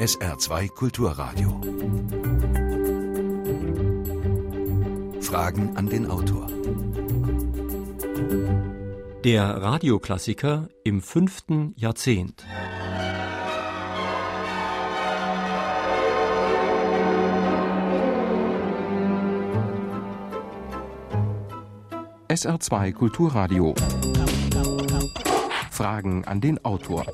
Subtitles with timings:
[0.00, 1.60] SR2 Kulturradio.
[5.20, 6.46] Fragen an den Autor.
[9.24, 12.46] Der Radioklassiker im fünften Jahrzehnt.
[22.28, 23.74] SR2 Kulturradio.
[25.70, 27.04] Fragen an den Autor.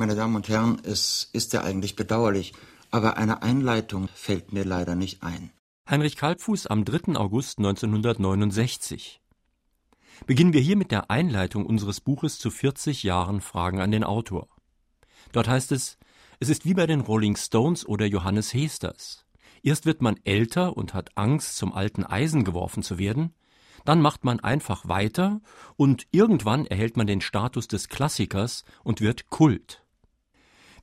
[0.00, 2.54] Meine Damen und Herren, es ist ja eigentlich bedauerlich,
[2.90, 5.50] aber eine Einleitung fällt mir leider nicht ein.
[5.90, 7.16] Heinrich Kalbfuß am 3.
[7.16, 9.20] August 1969.
[10.24, 14.48] Beginnen wir hier mit der Einleitung unseres Buches zu 40 Jahren Fragen an den Autor.
[15.32, 15.98] Dort heißt es,
[16.38, 19.26] es ist wie bei den Rolling Stones oder Johannes Hesters.
[19.62, 23.34] Erst wird man älter und hat Angst, zum alten Eisen geworfen zu werden,
[23.84, 25.42] dann macht man einfach weiter
[25.76, 29.84] und irgendwann erhält man den Status des Klassikers und wird Kult.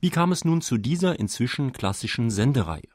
[0.00, 2.88] Wie kam es nun zu dieser inzwischen klassischen Sendereihe?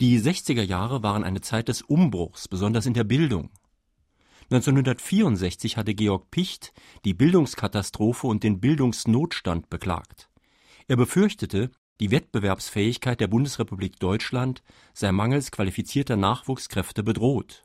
[0.00, 3.50] Die 60er Jahre waren eine Zeit des Umbruchs, besonders in der Bildung.
[4.50, 6.72] 1964 hatte Georg Picht
[7.04, 10.30] die Bildungskatastrophe und den Bildungsnotstand beklagt.
[10.86, 14.62] Er befürchtete, die Wettbewerbsfähigkeit der Bundesrepublik Deutschland
[14.94, 17.64] sei mangels qualifizierter Nachwuchskräfte bedroht.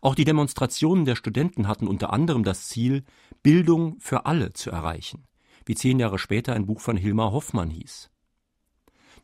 [0.00, 3.04] Auch die Demonstrationen der Studenten hatten unter anderem das Ziel,
[3.44, 5.24] Bildung für alle zu erreichen,
[5.66, 8.10] wie zehn Jahre später ein Buch von Hilmar Hoffmann hieß.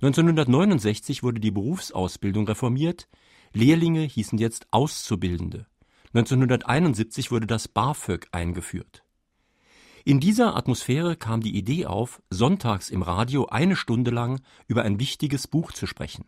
[0.00, 3.08] 1969 wurde die Berufsausbildung reformiert,
[3.52, 5.66] Lehrlinge hießen jetzt Auszubildende.
[6.14, 9.04] 1971 wurde das BAföG eingeführt.
[10.04, 15.00] In dieser Atmosphäre kam die Idee auf, sonntags im Radio eine Stunde lang über ein
[15.00, 16.24] wichtiges Buch zu sprechen.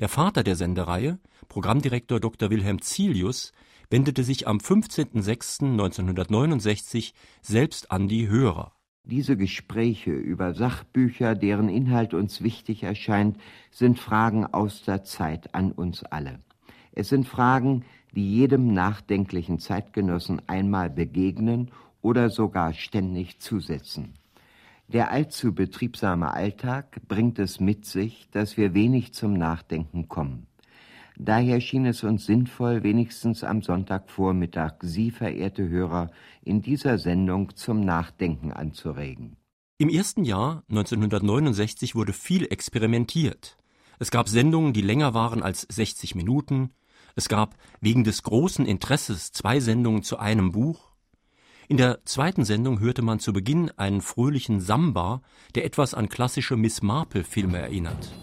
[0.00, 2.48] Der Vater der Sendereihe, Programmdirektor Dr.
[2.50, 3.52] Wilhelm Zilius,
[3.90, 8.72] wendete sich am 15.06.1969 selbst an die Hörer.
[9.08, 13.38] Diese Gespräche über Sachbücher, deren Inhalt uns wichtig erscheint,
[13.70, 16.40] sind Fragen aus der Zeit an uns alle.
[16.92, 21.70] Es sind Fragen, die jedem nachdenklichen Zeitgenossen einmal begegnen
[22.02, 24.12] oder sogar ständig zusetzen.
[24.88, 30.47] Der allzu betriebsame Alltag bringt es mit sich, dass wir wenig zum Nachdenken kommen.
[31.20, 36.12] Daher schien es uns sinnvoll, wenigstens am Sonntagvormittag Sie, verehrte Hörer,
[36.42, 39.36] in dieser Sendung zum Nachdenken anzuregen.
[39.78, 43.56] Im ersten Jahr 1969 wurde viel experimentiert.
[43.98, 46.70] Es gab Sendungen, die länger waren als 60 Minuten.
[47.16, 50.92] Es gab wegen des großen Interesses zwei Sendungen zu einem Buch.
[51.66, 55.22] In der zweiten Sendung hörte man zu Beginn einen fröhlichen Samba,
[55.56, 58.14] der etwas an klassische Miss Marple-Filme erinnert.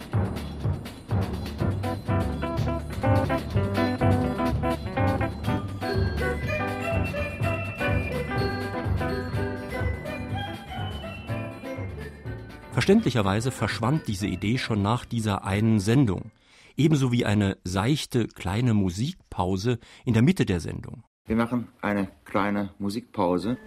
[12.85, 16.29] Verständlicherweise verschwand diese Idee schon nach dieser einen Sendung,
[16.77, 21.03] ebenso wie eine seichte kleine Musikpause in der Mitte der Sendung.
[21.25, 23.57] Wir machen eine kleine Musikpause.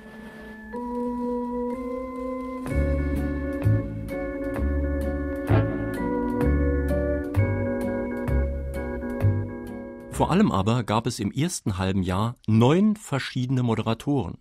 [10.13, 14.39] Vor allem aber gab es im ersten halben Jahr neun verschiedene Moderatoren,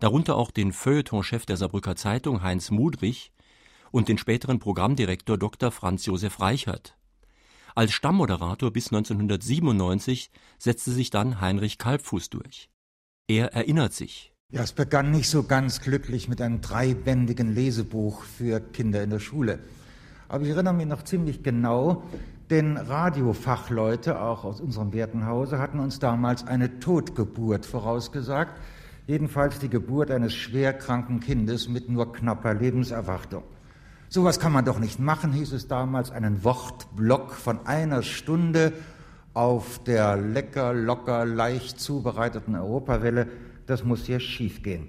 [0.00, 3.30] darunter auch den Feuilletonchef der Saarbrücker Zeitung Heinz Mudrich
[3.90, 5.70] und den späteren Programmdirektor Dr.
[5.70, 6.96] Franz Josef Reichert.
[7.74, 12.70] Als Stammmoderator bis 1997 setzte sich dann Heinrich Kalbfuß durch.
[13.28, 14.32] Er erinnert sich.
[14.52, 19.18] Ja, es begann nicht so ganz glücklich mit einem dreibändigen Lesebuch für Kinder in der
[19.18, 19.58] Schule.
[20.28, 22.04] Aber ich erinnere mich noch ziemlich genau,
[22.50, 28.60] denn Radiofachleute, auch aus unserem werten Hause, hatten uns damals eine Totgeburt vorausgesagt,
[29.06, 33.42] jedenfalls die Geburt eines schwerkranken Kindes mit nur knapper Lebenserwartung.
[34.08, 38.72] Sowas kann man doch nicht machen, hieß es damals, einen Wortblock von einer Stunde
[39.34, 43.26] auf der lecker, locker, leicht zubereiteten Europawelle,
[43.66, 44.86] das muss hier schiefgehen.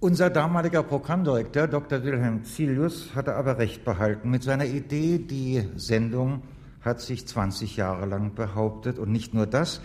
[0.00, 2.04] Unser damaliger Programmdirektor, Dr.
[2.04, 6.42] Wilhelm Zilius, hatte aber recht behalten mit seiner Idee, die Sendung
[6.82, 9.80] hat sich 20 Jahre lang behauptet und nicht nur das,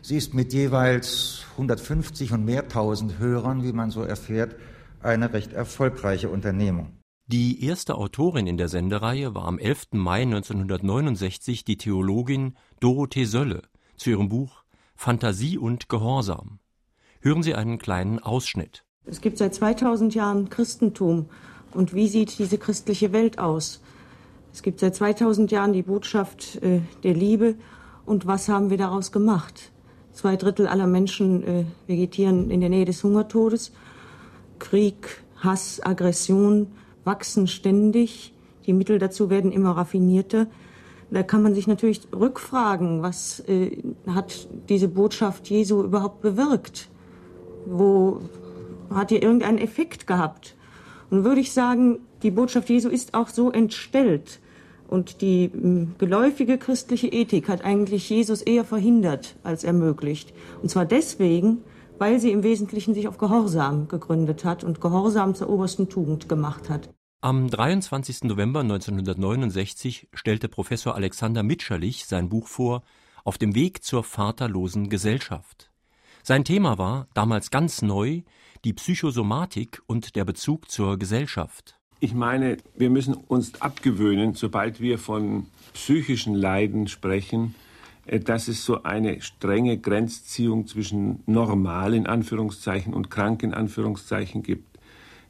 [0.00, 4.56] sie ist mit jeweils 150 und mehr tausend Hörern, wie man so erfährt,
[5.02, 7.01] eine recht erfolgreiche Unternehmung.
[7.26, 9.92] Die erste Autorin in der Sendereihe war am 11.
[9.92, 13.62] Mai 1969 die Theologin Dorothee Sölle
[13.96, 14.64] zu ihrem Buch
[14.96, 16.58] Phantasie und Gehorsam.
[17.20, 18.84] Hören Sie einen kleinen Ausschnitt.
[19.04, 21.26] Es gibt seit 2000 Jahren Christentum.
[21.72, 23.80] Und wie sieht diese christliche Welt aus?
[24.52, 27.54] Es gibt seit 2000 Jahren die Botschaft äh, der Liebe.
[28.04, 29.70] Und was haben wir daraus gemacht?
[30.12, 33.72] Zwei Drittel aller Menschen äh, vegetieren in der Nähe des Hungertodes.
[34.58, 36.72] Krieg, Hass, Aggression,
[37.04, 38.32] wachsen ständig,
[38.66, 40.46] die Mittel dazu werden immer raffinierter.
[41.10, 46.88] Da kann man sich natürlich rückfragen, was äh, hat diese Botschaft Jesu überhaupt bewirkt?
[47.66, 48.20] Wo
[48.90, 50.56] hat ihr irgendeinen Effekt gehabt?
[51.10, 54.40] Und würde ich sagen, die Botschaft Jesu ist auch so entstellt.
[54.88, 60.32] Und die hm, geläufige christliche Ethik hat eigentlich Jesus eher verhindert als ermöglicht.
[60.62, 61.58] Und zwar deswegen,
[62.02, 66.68] weil sie im Wesentlichen sich auf Gehorsam gegründet hat und Gehorsam zur obersten Tugend gemacht
[66.68, 66.92] hat.
[67.20, 68.24] Am 23.
[68.24, 72.82] November 1969 stellte Professor Alexander Mitscherlich sein Buch vor
[73.22, 75.70] Auf dem Weg zur vaterlosen Gesellschaft.
[76.24, 78.22] Sein Thema war, damals ganz neu,
[78.64, 81.78] die Psychosomatik und der Bezug zur Gesellschaft.
[82.00, 87.54] Ich meine, wir müssen uns abgewöhnen, sobald wir von psychischen Leiden sprechen,
[88.06, 94.78] dass es so eine strenge Grenzziehung zwischen normal in Anführungszeichen und krank in Anführungszeichen gibt.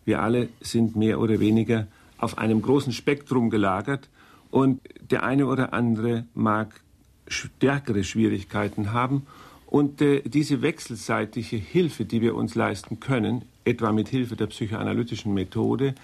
[0.05, 1.87] Wir alle sind mehr oder weniger
[2.19, 4.09] auf einem großen Spektrum gelagert
[4.51, 4.81] und
[5.11, 6.81] der eine oder andere mag
[7.29, 9.27] stärkere Schwierigkeiten haben
[9.67, 15.33] und äh, diese wechselseitige Hilfe, die wir uns leisten können, etwa mit Hilfe der psychoanalytischen
[15.33, 15.95] Methode,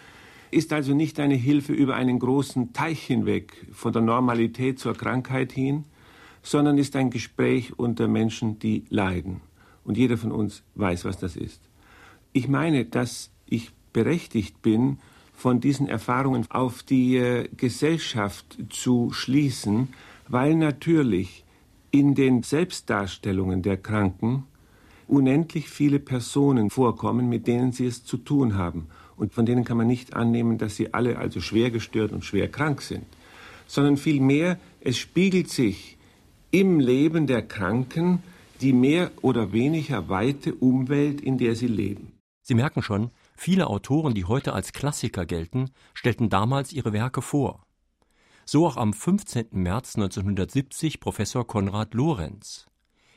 [0.50, 5.52] ist also nicht eine Hilfe über einen großen Teich hinweg, von der Normalität zur Krankheit
[5.52, 5.84] hin,
[6.42, 9.40] sondern ist ein Gespräch unter Menschen, die leiden.
[9.84, 11.60] Und jeder von uns weiß, was das ist.
[12.32, 14.98] Ich meine, dass ich berechtigt bin,
[15.38, 19.88] von diesen Erfahrungen auf die äh, Gesellschaft zu schließen,
[20.26, 21.44] weil natürlich
[21.90, 24.44] in den Selbstdarstellungen der Kranken
[25.06, 28.88] unendlich viele Personen vorkommen, mit denen sie es zu tun haben.
[29.16, 32.48] Und von denen kann man nicht annehmen, dass sie alle also schwer gestört und schwer
[32.48, 33.04] krank sind,
[33.66, 35.97] sondern vielmehr, es spiegelt sich
[36.50, 38.22] im Leben der Kranken
[38.60, 42.18] die mehr oder weniger weite Umwelt, in der sie leben.
[42.42, 43.10] Sie merken schon,
[43.40, 47.64] Viele Autoren, die heute als Klassiker gelten, stellten damals ihre Werke vor.
[48.44, 49.50] So auch am 15.
[49.52, 52.66] März 1970 Professor Konrad Lorenz.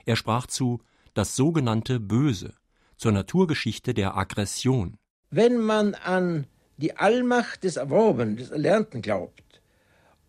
[0.06, 0.80] Er sprach zu
[1.16, 2.54] Das sogenannte Böse
[2.98, 4.98] zur Naturgeschichte der Aggression.
[5.31, 6.45] Wenn man an
[6.77, 9.63] die Allmacht des Erworbenen, des Erlernten glaubt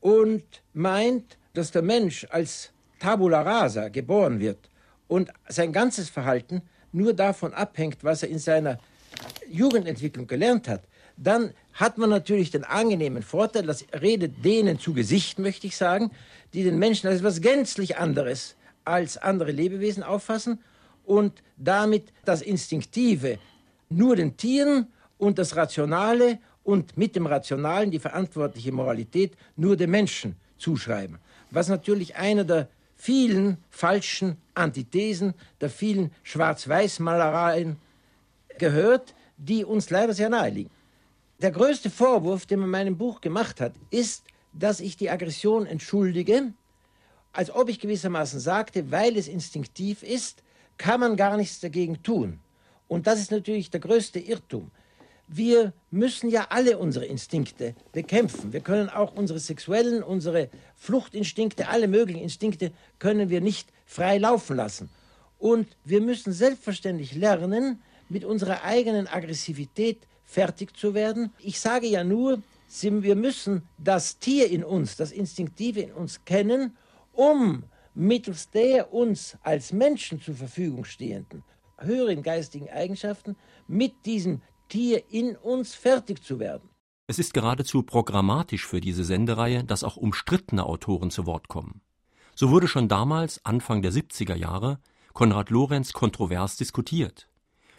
[0.00, 2.71] und meint, dass der Mensch als
[3.02, 4.70] Tabula rasa geboren wird
[5.08, 6.62] und sein ganzes Verhalten
[6.92, 8.78] nur davon abhängt, was er in seiner
[9.50, 10.82] Jugendentwicklung gelernt hat,
[11.16, 16.12] dann hat man natürlich den angenehmen Vorteil, das redet denen zu Gesicht, möchte ich sagen,
[16.54, 18.54] die den Menschen als etwas gänzlich anderes
[18.84, 20.60] als andere Lebewesen auffassen
[21.04, 23.38] und damit das Instinktive
[23.88, 24.86] nur den Tieren
[25.18, 31.18] und das Rationale und mit dem Rationalen die verantwortliche Moralität nur dem Menschen zuschreiben.
[31.50, 32.68] Was natürlich einer der
[33.02, 37.76] vielen falschen Antithesen, der vielen Schwarz-Weiß-Malereien
[38.58, 40.70] gehört, die uns leider sehr nahe liegen.
[41.40, 44.22] Der größte Vorwurf, den man meinem Buch gemacht hat, ist,
[44.52, 46.52] dass ich die Aggression entschuldige,
[47.32, 50.44] als ob ich gewissermaßen sagte, weil es instinktiv ist,
[50.78, 52.38] kann man gar nichts dagegen tun.
[52.86, 54.70] Und das ist natürlich der größte Irrtum.
[55.34, 58.52] Wir müssen ja alle unsere Instinkte bekämpfen.
[58.52, 64.56] Wir können auch unsere sexuellen, unsere Fluchtinstinkte, alle möglichen Instinkte können wir nicht frei laufen
[64.56, 64.90] lassen.
[65.38, 67.80] Und wir müssen selbstverständlich lernen,
[68.10, 71.32] mit unserer eigenen Aggressivität fertig zu werden.
[71.38, 72.42] Ich sage ja nur,
[72.82, 76.76] wir müssen das Tier in uns, das Instinktive in uns kennen,
[77.14, 81.42] um mittels der uns als Menschen zur Verfügung stehenden
[81.84, 83.36] höheren geistigen Eigenschaften
[83.66, 84.40] mit diesem
[84.72, 86.70] Tier in uns fertig zu werden.
[87.06, 91.82] Es ist geradezu programmatisch für diese Sendereihe, dass auch umstrittene Autoren zu Wort kommen.
[92.34, 94.80] So wurde schon damals, Anfang der 70er Jahre,
[95.12, 97.28] Konrad Lorenz kontrovers diskutiert.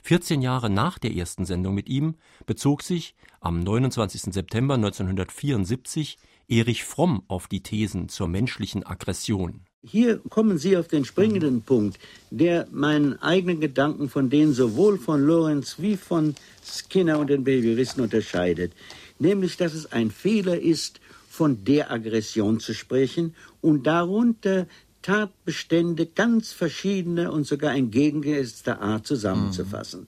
[0.04, 2.14] 14 Jahre nach der ersten Sendung mit ihm
[2.46, 4.32] bezog sich am 29.
[4.32, 9.66] September 1974 Erich Fromm auf die Thesen zur menschlichen Aggression.
[9.86, 12.00] Hier kommen Sie auf den springenden Punkt,
[12.32, 18.02] der meinen eigenen Gedanken von denen sowohl von Lorenz wie von Skinner und den Behavioristen
[18.02, 18.72] unterscheidet,
[19.20, 24.68] nämlich dass es ein Fehler ist, von der Aggression zu sprechen und darunter
[25.02, 30.02] Tatbestände ganz verschiedener und sogar entgegengesetzter Art zusammenzufassen.
[30.02, 30.08] Mhm.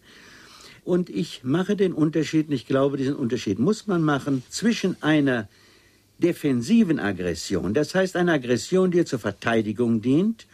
[0.86, 5.50] Und ich mache den Unterschied, und ich glaube, diesen Unterschied muss man machen, zwischen einer
[6.18, 10.48] defensiven Aggression, das heißt einer Aggression, die zur Verteidigung dient,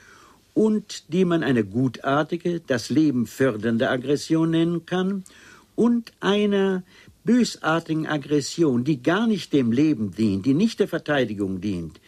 [0.54, 5.24] und die man eine gutartige, das Leben fördernde Aggression nennen kann,
[5.76, 6.84] und einer
[7.24, 12.02] bösartigen Aggression, die gar nicht dem Leben dient, die nicht der Verteidigung dient,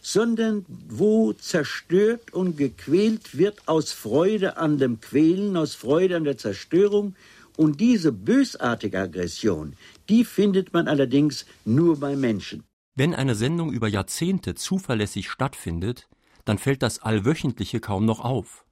[0.00, 6.38] sondern wo zerstört und gequält wird aus Freude an dem Quälen, aus Freude an der
[6.38, 7.14] Zerstörung
[7.56, 9.74] Und diese bösartige Aggression,
[10.08, 12.64] die findet man allerdings nur bei Menschen.
[12.96, 16.08] Wenn eine Sendung über Jahrzehnte zuverlässig stattfindet,
[16.44, 18.64] dann fällt das Allwöchentliche kaum noch auf.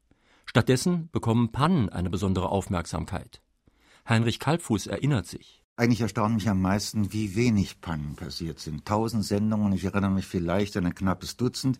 [0.46, 3.40] Stattdessen bekommen Pannen eine besondere Aufmerksamkeit.
[4.08, 5.62] Heinrich Kalbfuß erinnert sich.
[5.74, 8.84] Eigentlich erstaunt mich am meisten, wie wenig Pannen passiert sind.
[8.84, 11.78] Tausend Sendungen, ich erinnere mich vielleicht an ein knappes Dutzend.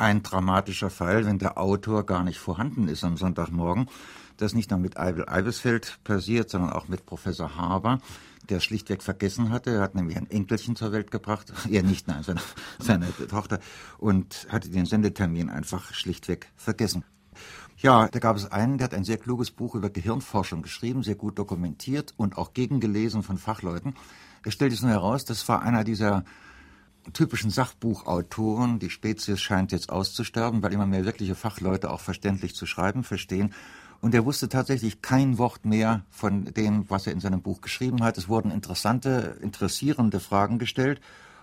[0.00, 3.90] Ein dramatischer Fall, wenn der Autor gar nicht vorhanden ist am Sonntagmorgen.
[4.38, 8.00] Das nicht nur mit Eibel Eibesfeld passiert, sondern auch mit Professor Haber,
[8.48, 9.72] der schlichtweg vergessen hatte.
[9.72, 11.52] Er hat nämlich ein Enkelchen zur Welt gebracht.
[11.70, 12.40] Er nicht, nein, seine,
[12.78, 13.60] seine Tochter.
[13.98, 17.04] Und hatte den Sendetermin einfach schlichtweg vergessen.
[17.76, 21.14] Ja, da gab es einen, der hat ein sehr kluges Buch über Gehirnforschung geschrieben, sehr
[21.14, 23.92] gut dokumentiert und auch gegengelesen von Fachleuten.
[24.46, 26.24] Es stellte sich nur heraus, das war einer dieser
[27.12, 28.78] typischen Sachbuchautoren.
[28.78, 33.54] Die Spezies scheint jetzt auszusterben, weil immer mehr wirkliche Fachleute auch verständlich zu schreiben verstehen.
[34.00, 38.02] Und er wusste tatsächlich kein Wort mehr von dem, was er in seinem Buch geschrieben
[38.02, 38.16] hat.
[38.16, 41.00] Es wurden interessante, interessierende Fragen gestellt.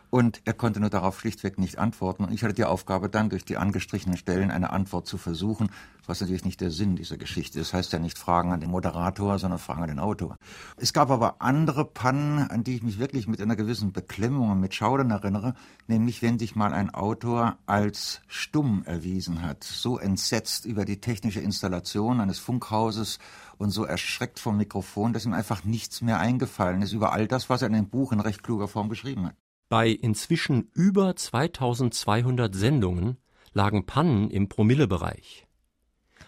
[0.10, 2.24] Und er konnte nur darauf schlichtweg nicht antworten.
[2.24, 5.70] Und ich hatte die Aufgabe, dann durch die angestrichenen Stellen eine Antwort zu versuchen,
[6.06, 7.74] was natürlich nicht der Sinn dieser Geschichte ist.
[7.74, 10.38] Das heißt ja nicht Fragen an den Moderator, sondern Fragen an den Autor.
[10.78, 14.62] Es gab aber andere Pannen, an die ich mich wirklich mit einer gewissen Beklemmung und
[14.62, 15.54] mit Schaudern erinnere,
[15.88, 21.42] nämlich wenn sich mal ein Autor als stumm erwiesen hat, so entsetzt über die technische
[21.42, 23.20] Installation eines Funkhauses
[23.58, 27.50] und so erschreckt vom Mikrofon, dass ihm einfach nichts mehr eingefallen ist über all das,
[27.50, 29.36] was er in dem Buch in recht kluger Form geschrieben hat.
[29.70, 33.18] Bei inzwischen über 2200 Sendungen
[33.54, 35.46] lagen Pannen im Promillebereich.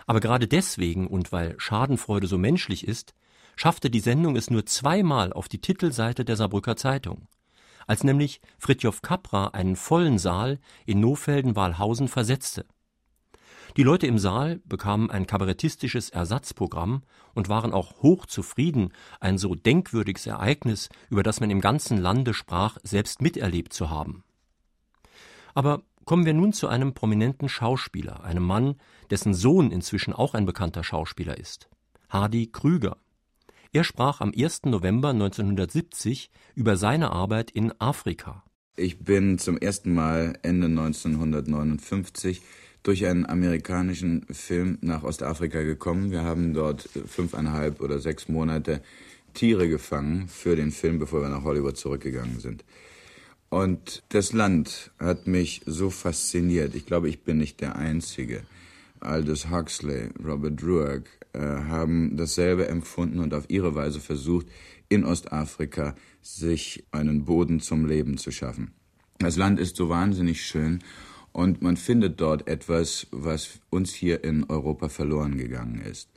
[0.06, 3.14] Aber gerade deswegen und weil Schadenfreude so menschlich ist,
[3.56, 7.28] schaffte die Sendung es nur zweimal auf die Titelseite der Saarbrücker Zeitung,
[7.88, 12.66] als nämlich Fritjof Capra einen vollen Saal in Nofelden-Walhausen versetzte.
[13.78, 20.26] Die Leute im Saal bekamen ein kabarettistisches Ersatzprogramm und waren auch hochzufrieden, ein so denkwürdiges
[20.28, 24.24] Ereignis, über das man im ganzen Lande sprach, selbst miterlebt zu haben.
[25.54, 28.76] Aber kommen wir nun zu einem prominenten Schauspieler, einem Mann,
[29.12, 31.70] dessen Sohn inzwischen auch ein bekannter Schauspieler ist.
[32.10, 32.98] Hardy Krüger.
[33.72, 34.64] Er sprach am 1.
[34.66, 38.44] November 1970 über seine Arbeit in Afrika.
[38.76, 42.42] Ich bin zum ersten Mal Ende 1959
[42.84, 46.12] durch einen amerikanischen Film nach Ostafrika gekommen.
[46.12, 48.82] Wir haben dort fünfeinhalb oder sechs Monate
[49.34, 52.64] Tiere gefangen für den Film, bevor wir nach Hollywood zurückgegangen sind.
[53.50, 56.76] Und das Land hat mich so fasziniert.
[56.76, 58.44] Ich glaube, ich bin nicht der Einzige.
[59.00, 64.48] Aldous Huxley, Robert Druag äh, haben dasselbe empfunden und auf ihre Weise versucht,
[64.88, 68.72] in Ostafrika sich einen Boden zum Leben zu schaffen.
[69.20, 70.80] Das Land ist so wahnsinnig schön
[71.40, 76.10] und man findet dort etwas, was uns hier in Europa verloren gegangen ist.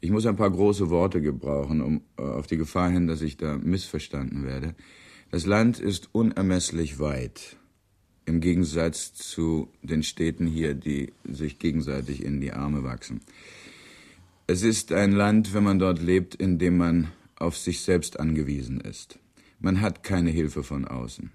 [0.00, 3.36] Ich muss ein paar große Worte gebrauchen, um äh, auf die Gefahr hin, dass ich
[3.36, 4.74] da missverstanden werde.
[5.30, 7.58] Das Land ist unermesslich weit,
[8.24, 13.20] im Gegensatz zu den Städten hier, die sich gegenseitig in die Arme wachsen.
[14.46, 18.80] Es ist ein Land, wenn man dort lebt, in dem man auf sich selbst angewiesen
[18.80, 19.18] ist.
[19.60, 21.30] Man hat keine Hilfe von außen.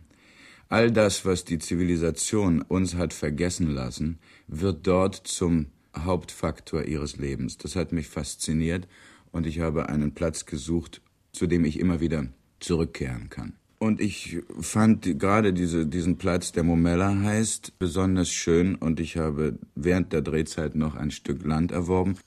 [0.69, 7.57] All das, was die Zivilisation uns hat vergessen lassen, wird dort zum Hauptfaktor ihres Lebens.
[7.57, 8.87] Das hat mich fasziniert
[9.31, 12.27] und ich habe einen Platz gesucht, zu dem ich immer wieder
[12.59, 13.53] zurückkehren kann.
[13.79, 19.57] Und ich fand gerade diese, diesen Platz, der Momella heißt, besonders schön und ich habe
[19.75, 22.17] während der Drehzeit noch ein Stück Land erworben.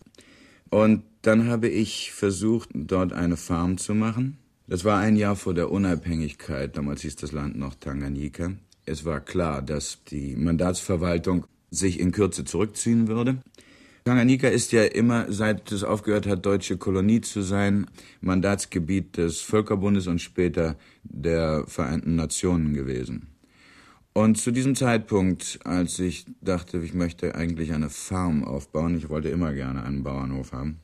[0.71, 4.39] Und dann habe ich versucht, dort eine Farm zu machen
[4.71, 8.53] das war ein Jahr vor der Unabhängigkeit, damals hieß das Land noch Tanganyika.
[8.87, 13.39] Es war klar, dass die Mandatsverwaltung sich in Kürze zurückziehen würde.
[14.05, 17.89] Tanganyika ist ja immer, seit es aufgehört hat, deutsche Kolonie zu sein,
[18.21, 23.27] Mandatsgebiet des Völkerbundes und später der Vereinten Nationen gewesen.
[24.13, 29.31] Und zu diesem Zeitpunkt, als ich dachte, ich möchte eigentlich eine Farm aufbauen, ich wollte
[29.31, 30.79] immer gerne einen Bauernhof haben,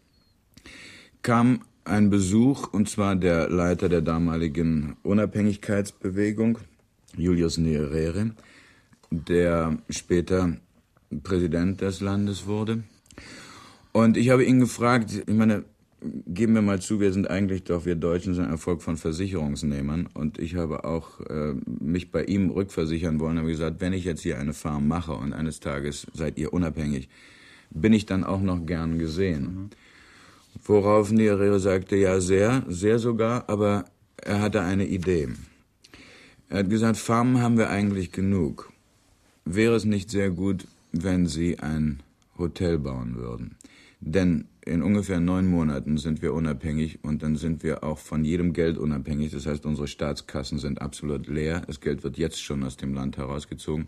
[1.23, 6.59] kam ein Besuch, und zwar der Leiter der damaligen Unabhängigkeitsbewegung,
[7.17, 8.33] Julius Nyerere,
[9.11, 10.57] der später
[11.23, 12.83] Präsident des Landes wurde.
[13.93, 15.65] Und ich habe ihn gefragt, ich meine,
[16.27, 20.09] geben wir mal zu, wir sind eigentlich doch, wir Deutschen sind ein Volk von Versicherungsnehmern.
[20.13, 24.23] Und ich habe auch äh, mich bei ihm rückversichern wollen, habe gesagt, wenn ich jetzt
[24.23, 27.09] hier eine Farm mache und eines Tages seid ihr unabhängig,
[27.71, 29.43] bin ich dann auch noch gern gesehen.
[29.43, 29.71] Mhm.
[30.69, 33.85] Worauf Nyerere sagte, ja, sehr, sehr sogar, aber
[34.17, 35.29] er hatte eine Idee.
[36.49, 38.73] Er hat gesagt, Farmen haben wir eigentlich genug.
[39.45, 42.03] Wäre es nicht sehr gut, wenn Sie ein
[42.37, 43.57] Hotel bauen würden?
[44.01, 48.53] Denn in ungefähr neun Monaten sind wir unabhängig und dann sind wir auch von jedem
[48.53, 49.31] Geld unabhängig.
[49.31, 51.63] Das heißt, unsere Staatskassen sind absolut leer.
[51.67, 53.87] Das Geld wird jetzt schon aus dem Land herausgezogen.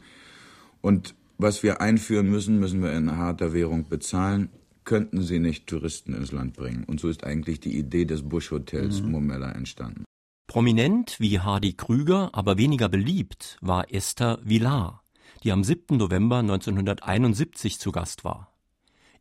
[0.81, 4.49] Und was wir einführen müssen, müssen wir in harter Währung bezahlen.
[4.89, 6.85] Könnten sie nicht Touristen ins Land bringen?
[6.85, 9.11] Und so ist eigentlich die Idee des Bush Hotels mhm.
[9.11, 10.05] Momella entstanden.
[10.47, 15.03] Prominent wie Hardy Krüger, aber weniger beliebt war Esther Villar,
[15.45, 15.99] die am 7.
[15.99, 18.51] November 1971 zu Gast war.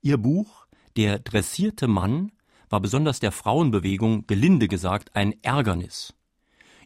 [0.01, 2.31] Ihr Buch Der dressierte Mann
[2.69, 6.13] war besonders der Frauenbewegung gelinde gesagt ein Ärgernis.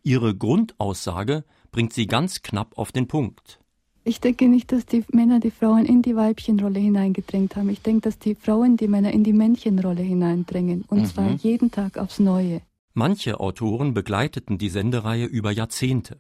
[0.01, 3.60] Ihre Grundaussage bringt sie ganz knapp auf den Punkt.
[4.03, 7.69] Ich denke nicht, dass die Männer die Frauen in die Weibchenrolle hineingedrängt haben.
[7.69, 10.83] Ich denke, dass die Frauen die Männer in die Männchenrolle hineindrängen.
[10.87, 11.05] Und mhm.
[11.05, 12.61] zwar jeden Tag aufs Neue.
[12.93, 16.17] Manche Autoren begleiteten die Sendereihe über Jahrzehnte.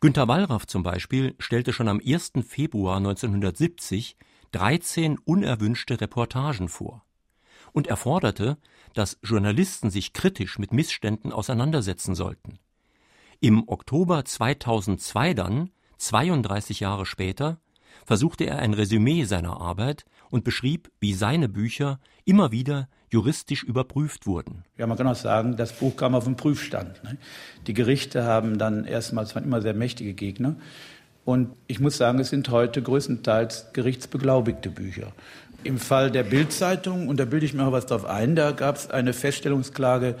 [0.00, 2.32] Günter Wallraff zum Beispiel stellte schon am 1.
[2.46, 4.16] Februar 1970
[4.52, 7.04] 13 unerwünschte Reportagen vor
[7.72, 8.58] und er forderte,
[8.94, 12.58] dass Journalisten sich kritisch mit Missständen auseinandersetzen sollten.
[13.40, 15.70] Im Oktober 2002 dann
[16.00, 17.58] 32 Jahre später
[18.06, 24.26] versuchte er ein Resümee seiner Arbeit und beschrieb, wie seine Bücher immer wieder juristisch überprüft
[24.26, 24.64] wurden.
[24.78, 27.02] Ja, man kann auch sagen, das Buch kam auf den Prüfstand.
[27.04, 27.18] Ne?
[27.66, 30.56] Die Gerichte haben dann erstmals, waren immer sehr mächtige Gegner.
[31.24, 35.12] Und ich muss sagen, es sind heute größtenteils gerichtsbeglaubigte Bücher.
[35.64, 38.76] Im Fall der Bildzeitung, und da bilde ich mir auch was drauf ein, da gab
[38.76, 40.16] es eine Feststellungsklage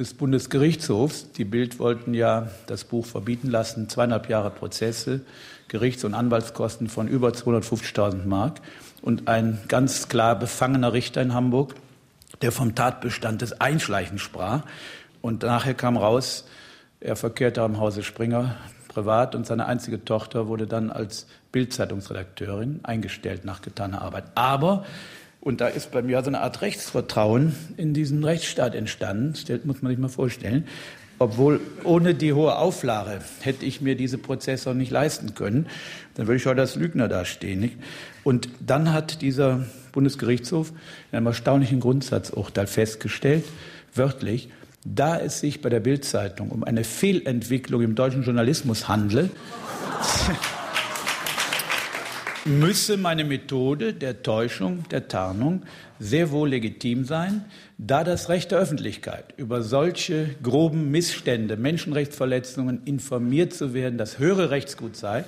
[0.00, 1.30] des Bundesgerichtshofs.
[1.32, 5.20] Die Bild wollten ja das Buch verbieten lassen, zweieinhalb Jahre Prozesse,
[5.68, 8.62] Gerichts- und Anwaltskosten von über 250.000 Mark.
[9.02, 11.74] Und ein ganz klar befangener Richter in Hamburg,
[12.40, 14.62] der vom Tatbestand des Einschleichens sprach.
[15.20, 16.46] Und nachher kam raus,
[17.00, 18.56] er verkehrte am Hause Springer
[18.88, 24.24] privat und seine einzige Tochter wurde dann als Bildzeitungsredakteurin eingestellt nach getaner Arbeit.
[24.34, 24.84] Aber
[25.40, 29.34] und da ist bei mir so eine Art Rechtsvertrauen in diesen Rechtsstaat entstanden.
[29.48, 30.66] Das muss man sich mal vorstellen.
[31.18, 35.66] Obwohl ohne die hohe Auflage hätte ich mir diese Prozesse auch nicht leisten können.
[36.14, 37.60] Dann würde ich heute als Lügner dastehen.
[37.60, 37.76] Nicht?
[38.24, 40.72] Und dann hat dieser Bundesgerichtshof
[41.10, 43.44] in einem erstaunlichen Grundsatzurteil festgestellt,
[43.94, 44.48] wörtlich,
[44.84, 49.28] da es sich bei der Bildzeitung um eine Fehlentwicklung im deutschen Journalismus handle,
[52.44, 55.62] müsse meine Methode der Täuschung, der Tarnung
[55.98, 57.44] sehr wohl legitim sein,
[57.78, 64.50] da das Recht der Öffentlichkeit über solche groben Missstände, Menschenrechtsverletzungen informiert zu werden, das höhere
[64.50, 65.24] Rechtsgut sei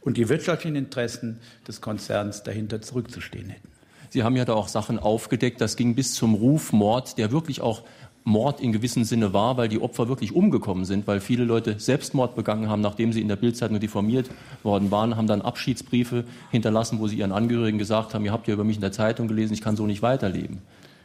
[0.00, 3.68] und die wirtschaftlichen Interessen des Konzerns dahinter zurückzustehen hätten.
[4.10, 7.82] Sie haben ja da auch Sachen aufgedeckt, das ging bis zum Rufmord, der wirklich auch
[8.24, 12.34] Mord in gewissem Sinne war, weil die Opfer wirklich umgekommen sind, weil viele Leute Selbstmord
[12.34, 14.30] begangen haben, nachdem sie in der Bildzeitung diffamiert
[14.62, 18.54] worden waren, haben dann Abschiedsbriefe hinterlassen, wo sie ihren Angehörigen gesagt haben, ihr habt ja
[18.54, 20.62] über mich in der Zeitung gelesen, ich kann so nicht weiterleben.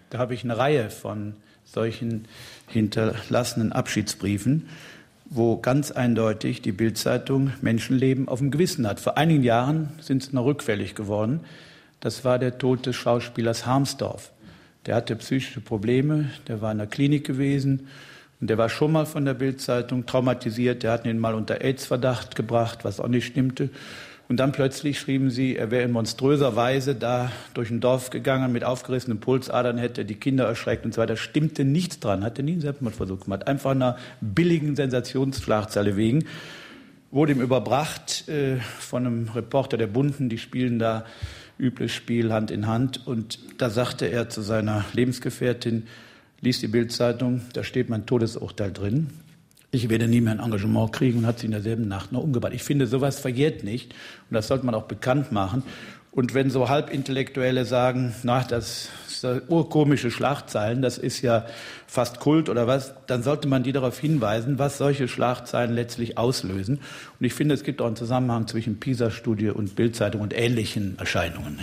[0.10, 1.34] Da habe ich eine Reihe von
[1.66, 2.26] solchen
[2.68, 4.68] hinterlassenen Abschiedsbriefen,
[5.26, 9.02] wo ganz eindeutig die Bildzeitung Menschenleben auf dem Gewissen hat.
[9.02, 11.42] Vor einigen Jahren sind sie noch rückfällig geworden.
[12.00, 14.32] Das war der Tod des Schauspielers Harmsdorf.
[14.90, 17.90] Der hatte psychische Probleme, der war in der Klinik gewesen
[18.42, 20.82] und der war schon mal von der Bildzeitung traumatisiert.
[20.82, 23.70] Der hat ihn mal unter AIDS-Verdacht gebracht, was auch nicht stimmte.
[24.30, 28.52] Und dann plötzlich schrieben sie, er wäre in monströser Weise da durch ein Dorf gegangen
[28.52, 31.18] mit aufgerissenen Pulsadern, hätte die Kinder erschreckt und so weiter.
[31.18, 33.48] Stimmte nichts dran, hatte nie einen Selbstmordversuch gemacht.
[33.48, 36.26] Einfach einer billigen Sensationsschlagzeile wegen.
[37.12, 41.06] Wurde ihm überbracht äh, von einem Reporter der Bunden, die spielen da
[41.60, 43.06] übles Spiel Hand in Hand.
[43.06, 45.88] Und da sagte er zu seiner Lebensgefährtin,
[46.42, 49.08] lies die Bildzeitung, da steht mein Todesurteil drin.
[49.72, 52.54] Ich werde nie mehr ein Engagement kriegen und hat sie in derselben Nacht noch umgebracht.
[52.54, 53.94] Ich finde, sowas verjährt nicht
[54.30, 55.62] und das sollte man auch bekannt machen.
[56.12, 58.90] Und wenn so Halbintellektuelle sagen, na, das
[59.24, 61.46] urkomische Schlagzeilen, das ist ja
[61.88, 66.80] fast Kult oder was, dann sollte man die darauf hinweisen, was solche Schlagzeilen letztlich auslösen.
[67.20, 71.60] Und ich finde, es gibt auch einen Zusammenhang zwischen PISA-Studie und Bildzeitung und ähnlichen Erscheinungen.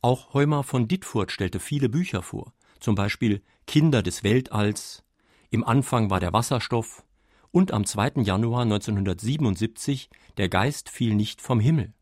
[0.00, 5.04] Auch Heumer von Dittfurt stellte viele Bücher vor, zum Beispiel Kinder des Weltalls,
[5.50, 7.04] Im Anfang war der Wasserstoff
[7.52, 8.22] und am 2.
[8.22, 11.92] Januar 1977 Der Geist fiel nicht vom Himmel.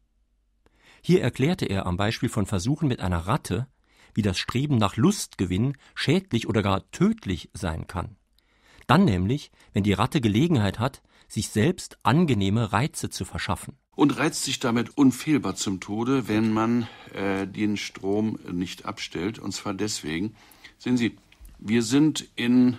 [1.02, 3.66] Hier erklärte er am Beispiel von Versuchen mit einer Ratte,
[4.14, 8.16] wie das Streben nach Lustgewinn schädlich oder gar tödlich sein kann.
[8.86, 13.76] Dann nämlich, wenn die Ratte Gelegenheit hat, sich selbst angenehme Reize zu verschaffen.
[13.94, 19.38] Und reizt sich damit unfehlbar zum Tode, wenn man äh, den Strom nicht abstellt.
[19.38, 20.34] Und zwar deswegen,
[20.78, 21.16] sehen Sie,
[21.58, 22.78] wir sind in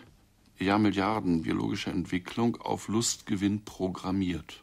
[0.60, 4.61] Jahrmilliarden biologischer Entwicklung auf Lustgewinn programmiert.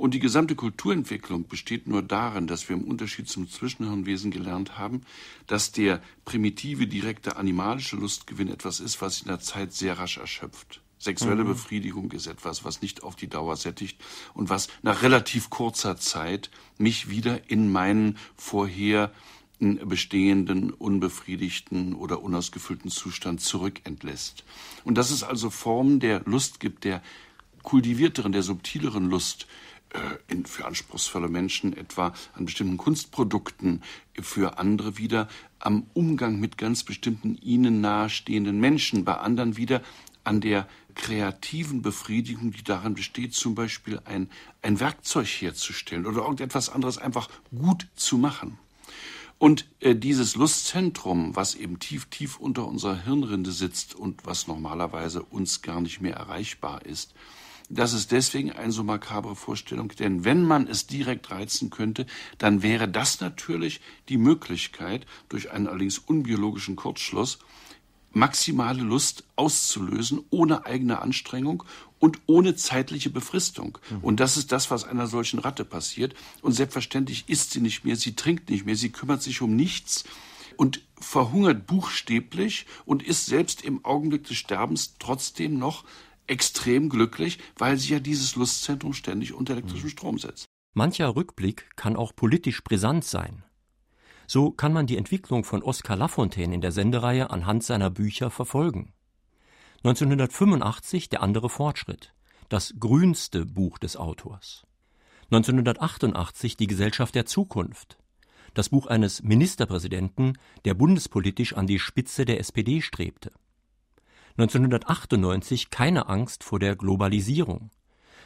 [0.00, 5.02] Und die gesamte Kulturentwicklung besteht nur darin, dass wir im Unterschied zum Zwischenhirnwesen gelernt haben,
[5.46, 10.16] dass der primitive, direkte animalische Lustgewinn etwas ist, was sich in der Zeit sehr rasch
[10.16, 10.80] erschöpft.
[10.98, 11.48] Sexuelle mhm.
[11.48, 14.00] Befriedigung ist etwas, was nicht auf die Dauer sättigt
[14.32, 19.12] und was nach relativ kurzer Zeit mich wieder in meinen vorher
[19.58, 24.44] bestehenden, unbefriedigten oder unausgefüllten Zustand zurückentlässt.
[24.82, 27.02] Und dass es also Formen der Lust gibt, der
[27.62, 29.46] kultivierteren, der subtileren Lust,
[30.28, 33.82] in, für anspruchsvolle Menschen, etwa an bestimmten Kunstprodukten,
[34.20, 39.82] für andere wieder am Umgang mit ganz bestimmten ihnen nahestehenden Menschen, bei anderen wieder
[40.24, 44.28] an der kreativen Befriedigung, die darin besteht, zum Beispiel ein,
[44.62, 48.58] ein Werkzeug herzustellen oder irgendetwas anderes einfach gut zu machen.
[49.38, 55.22] Und äh, dieses Lustzentrum, was eben tief, tief unter unserer Hirnrinde sitzt und was normalerweise
[55.22, 57.14] uns gar nicht mehr erreichbar ist,
[57.70, 62.04] das ist deswegen eine so makabre Vorstellung, denn wenn man es direkt reizen könnte,
[62.38, 67.38] dann wäre das natürlich die Möglichkeit, durch einen allerdings unbiologischen Kurzschluss
[68.12, 71.62] maximale Lust auszulösen, ohne eigene Anstrengung
[72.00, 73.78] und ohne zeitliche Befristung.
[73.88, 73.98] Mhm.
[74.02, 76.14] Und das ist das, was einer solchen Ratte passiert.
[76.42, 80.04] Und selbstverständlich isst sie nicht mehr, sie trinkt nicht mehr, sie kümmert sich um nichts
[80.56, 85.84] und verhungert buchstäblich und ist selbst im Augenblick des Sterbens trotzdem noch
[86.30, 89.90] extrem glücklich, weil sie ja dieses Lustzentrum ständig unter elektrischem mhm.
[89.90, 90.46] Strom setzt.
[90.72, 93.44] Mancher Rückblick kann auch politisch brisant sein.
[94.26, 98.92] So kann man die Entwicklung von Oskar Lafontaine in der Sendereihe anhand seiner Bücher verfolgen.
[99.82, 102.14] 1985 der andere Fortschritt,
[102.48, 104.64] das grünste Buch des Autors.
[105.32, 107.98] 1988 die Gesellschaft der Zukunft,
[108.54, 113.32] das Buch eines Ministerpräsidenten, der bundespolitisch an die Spitze der SPD strebte.
[114.38, 117.70] 1998 keine Angst vor der Globalisierung.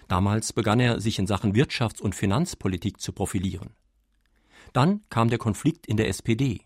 [0.08, 3.70] Damals begann er, sich in Sachen Wirtschafts- und Finanzpolitik zu profilieren.
[4.72, 6.60] Dann kam der Konflikt in der SPD.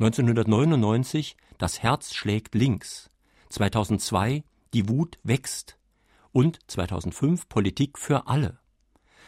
[0.00, 3.10] 1999 Das Herz schlägt links.
[3.50, 5.78] 2002 Die Wut wächst.
[6.32, 8.58] Und 2005 Politik für alle.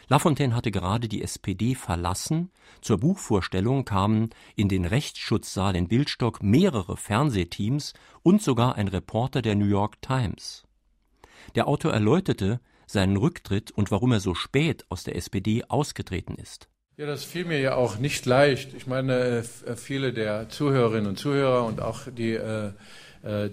[0.09, 2.49] Lafontaine hatte gerade die SPD verlassen.
[2.81, 7.93] Zur Buchvorstellung kamen in den Rechtsschutzsaal in Bildstock mehrere Fernsehteams
[8.23, 10.63] und sogar ein Reporter der New York Times.
[11.55, 16.69] Der Autor erläuterte seinen Rücktritt und warum er so spät aus der SPD ausgetreten ist.
[16.95, 18.73] Ja, das fiel mir ja auch nicht leicht.
[18.73, 22.71] Ich meine, äh, äh, viele der Zuhörerinnen und Zuhörer und auch die äh,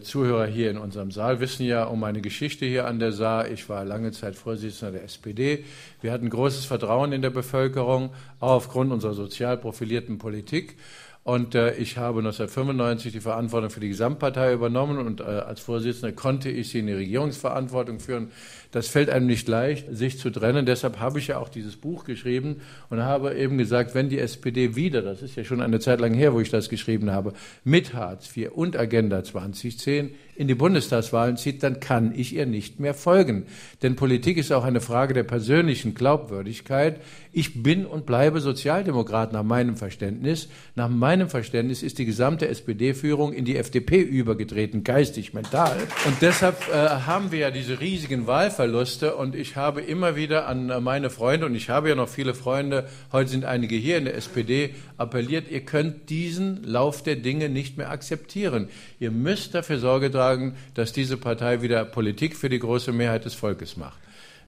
[0.00, 3.48] Zuhörer hier in unserem Saal wissen ja um meine Geschichte hier an der Saar.
[3.48, 5.64] Ich war lange Zeit Vorsitzender der SPD.
[6.00, 8.10] Wir hatten großes Vertrauen in der Bevölkerung,
[8.40, 10.76] auch aufgrund unserer sozial profilierten Politik.
[11.24, 16.12] Und äh, ich habe 1995 die Verantwortung für die Gesamtpartei übernommen und äh, als Vorsitzender
[16.12, 18.30] konnte ich sie in die Regierungsverantwortung führen.
[18.74, 20.66] Das fällt einem nicht leicht, sich zu trennen.
[20.66, 22.56] Deshalb habe ich ja auch dieses Buch geschrieben
[22.90, 26.12] und habe eben gesagt, wenn die SPD wieder, das ist ja schon eine Zeit lang
[26.12, 31.37] her, wo ich das geschrieben habe, mit Hartz IV und Agenda 2010 in die Bundestagswahlen
[31.37, 33.46] zieht, dann kann ich ihr nicht mehr folgen.
[33.82, 37.00] Denn Politik ist auch eine Frage der persönlichen Glaubwürdigkeit.
[37.32, 40.48] Ich bin und bleibe Sozialdemokrat nach meinem Verständnis.
[40.74, 45.76] Nach meinem Verständnis ist die gesamte SPD-Führung in die FDP übergetreten, geistig, mental.
[46.06, 48.26] Und deshalb äh, haben wir ja diese riesigen
[48.64, 49.16] Wahlverluste.
[49.16, 52.35] Und ich habe immer wieder an äh, meine Freunde, und ich habe ja noch viele
[52.35, 57.48] Freunde, heute sind einige hier in der SPD, appelliert, ihr könnt diesen Lauf der Dinge
[57.48, 58.68] nicht mehr akzeptieren.
[58.98, 63.35] Ihr müsst dafür Sorge tragen, dass diese Partei wieder Politik für die große Mehrheit des
[63.35, 63.98] Volkes macht.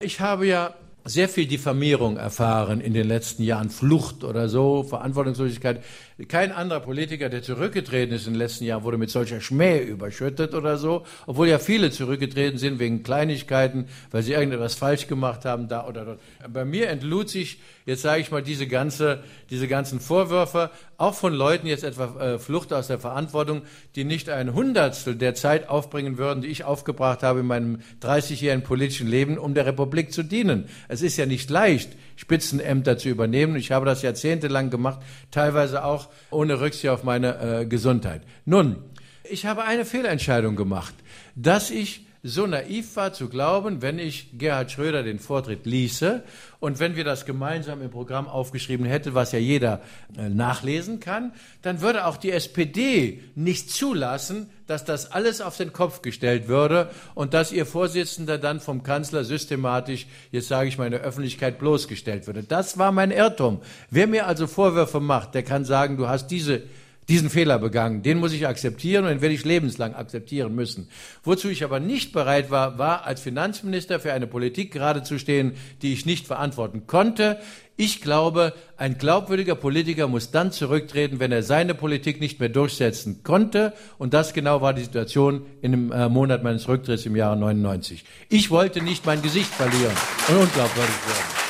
[0.01, 0.75] Ich habe ja
[1.05, 5.83] sehr viel Diffamierung erfahren in den letzten Jahren, Flucht oder so, Verantwortungslosigkeit.
[6.29, 10.55] Kein anderer Politiker, der zurückgetreten ist in den letzten Jahren, wurde mit solcher Schmäh überschüttet
[10.55, 15.69] oder so, obwohl ja viele zurückgetreten sind wegen Kleinigkeiten, weil sie irgendetwas falsch gemacht haben,
[15.69, 16.21] da oder dort.
[16.51, 21.35] Bei mir entlud sich, jetzt sage ich mal, diese, ganze, diese ganzen Vorwürfe, auch von
[21.35, 23.61] Leuten, jetzt etwa äh, Flucht aus der Verantwortung,
[23.95, 28.65] die nicht ein Hundertstel der Zeit aufbringen würden, die ich aufgebracht habe in meinem 30-jährigen
[28.65, 30.71] politischen Leben, um der Republik zu dienen.
[30.89, 33.57] Es ist ja nicht leicht, Spitzenämter zu übernehmen.
[33.57, 35.01] Ich habe das jahrzehntelang gemacht,
[35.31, 38.23] teilweise auch ohne Rücksicht auf meine äh, Gesundheit.
[38.45, 38.77] Nun,
[39.25, 40.95] ich habe eine Fehlentscheidung gemacht,
[41.35, 46.25] dass ich so naiv war zu glauben, wenn ich Gerhard Schröder den Vortritt ließe
[46.59, 49.81] und wenn wir das gemeinsam im Programm aufgeschrieben hätten, was ja jeder
[50.19, 55.73] äh, nachlesen kann, dann würde auch die SPD nicht zulassen, dass das alles auf den
[55.73, 60.87] Kopf gestellt würde und dass ihr Vorsitzender dann vom Kanzler systematisch, jetzt sage ich mal
[60.87, 62.43] in der Öffentlichkeit, bloßgestellt würde.
[62.43, 63.61] Das war mein Irrtum.
[63.91, 66.63] Wer mir also Vorwürfe macht, der kann sagen, du hast diese
[67.09, 68.03] diesen Fehler begangen.
[68.03, 70.89] Den muss ich akzeptieren und den werde ich lebenslang akzeptieren müssen.
[71.23, 75.53] Wozu ich aber nicht bereit war, war als Finanzminister für eine Politik gerade zu stehen,
[75.83, 77.39] die ich nicht verantworten konnte.
[77.79, 83.23] Ich glaube, ein glaubwürdiger Politiker muss dann zurücktreten, wenn er seine Politik nicht mehr durchsetzen
[83.23, 83.75] konnte.
[83.99, 88.05] Und das genau war die Situation in dem äh, Monat meines Rücktritts im Jahre 99.
[88.31, 89.95] Ich wollte nicht mein Gesicht verlieren
[90.29, 91.47] und unglaubwürdig werden.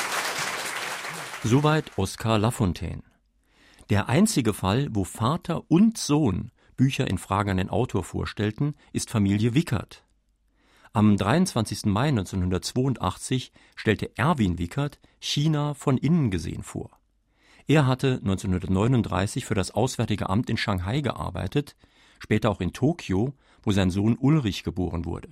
[1.45, 3.03] Soweit Oskar Lafontaine.
[3.89, 9.11] Der einzige Fall, wo Vater und Sohn Bücher in Fragen an den Autor vorstellten, ist
[9.11, 10.05] Familie Wickert.
[10.93, 11.87] Am 23.
[11.87, 16.91] Mai 1982 stellte Erwin Wickert China von innen gesehen vor.
[17.69, 21.77] Er hatte 1939 für das Auswärtige Amt in Shanghai gearbeitet,
[22.19, 25.29] später auch in Tokio, wo sein Sohn Ulrich geboren wurde.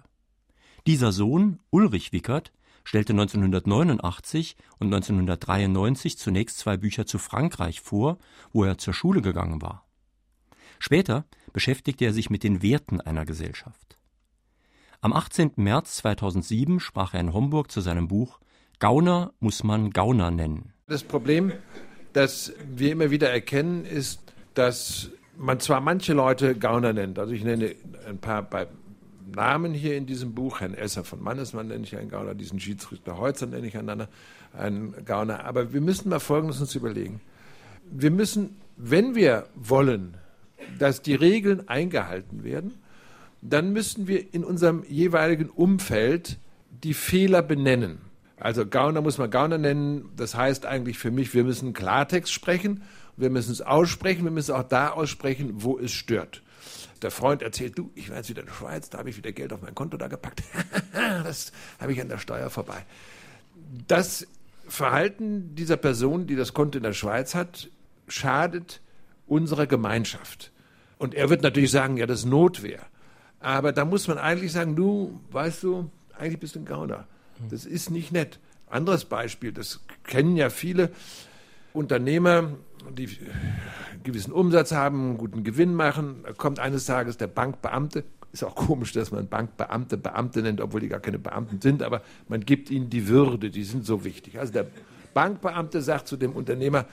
[0.87, 2.53] Dieser Sohn, Ulrich Wickert,
[2.85, 8.19] stellte 1989 und 1993 zunächst zwei Bücher zu Frankreich vor,
[8.53, 9.87] wo er zur Schule gegangen war.
[10.79, 13.99] Später beschäftigte er sich mit den Werten einer Gesellschaft.
[15.01, 15.53] Am 18.
[15.57, 18.41] März 2007 sprach er in Homburg zu seinem Buch
[18.79, 20.73] Gauner muss man Gauner nennen.
[20.89, 21.53] Das Problem,
[22.13, 24.21] das wir immer wieder erkennen, ist,
[24.55, 27.75] dass man zwar manche Leute Gauner nennt, also ich nenne
[28.07, 28.43] ein paar
[29.27, 33.19] Namen hier in diesem Buch, Herrn Esser von Mannesmann nenne ich einen Gauner, diesen Schiedsrichter
[33.19, 34.09] Heutzer nenne ich einander
[34.53, 37.21] einen Gauner, aber wir müssen mal Folgendes uns überlegen.
[37.91, 40.17] Wir müssen, wenn wir wollen,
[40.79, 42.75] dass die Regeln eingehalten werden,
[43.43, 46.39] dann müssen wir in unserem jeweiligen Umfeld
[46.71, 47.99] die Fehler benennen.
[48.39, 50.11] Also Gauner muss man Gauner nennen.
[50.17, 52.83] Das heißt eigentlich für mich, wir müssen Klartext sprechen,
[53.17, 56.43] wir müssen es aussprechen, wir müssen auch da aussprechen, wo es stört.
[57.05, 59.31] Der Freund erzählt, du, ich war jetzt wieder in der Schweiz, da habe ich wieder
[59.31, 60.43] Geld auf mein Konto da gepackt.
[60.95, 62.87] das habe ich an der Steuer vorbei.
[63.87, 64.27] Das
[64.67, 67.69] Verhalten dieser Person, die das Konto in der Schweiz hat,
[68.09, 68.81] schadet
[69.27, 70.51] unserer Gemeinschaft.
[70.97, 72.81] Und er wird natürlich sagen, ja, das ist Notwehr.
[73.39, 77.07] Aber da muss man eigentlich sagen, du, weißt du, eigentlich bist du ein Gauner.
[77.51, 78.39] Das ist nicht nett.
[78.71, 80.91] Anderes Beispiel, das kennen ja viele
[81.75, 82.53] Unternehmer,
[82.93, 83.09] die
[84.03, 86.25] gewissen Umsatz haben, guten Gewinn machen.
[86.37, 88.05] Kommt eines Tages der Bankbeamte.
[88.33, 92.03] Ist auch komisch, dass man Bankbeamte Beamte nennt, obwohl die gar keine Beamten sind, aber
[92.29, 94.41] man gibt ihnen die Würde, die sind so wichtig.
[94.41, 94.67] Also der
[95.15, 96.87] Bankbeamte sagt zu dem Unternehmer,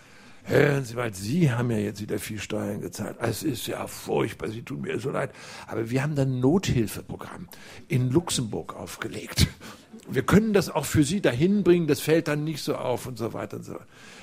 [0.44, 3.18] Hören Sie mal, Sie haben ja jetzt wieder viel Steuern gezahlt.
[3.20, 5.32] Es ist ja furchtbar, Sie tun mir so leid.
[5.68, 7.48] Aber wir haben ein Nothilfeprogramm
[7.88, 9.48] in Luxemburg aufgelegt.
[10.10, 13.18] Wir können das auch für Sie dahin bringen, das fällt dann nicht so auf und
[13.18, 13.76] so weiter und so.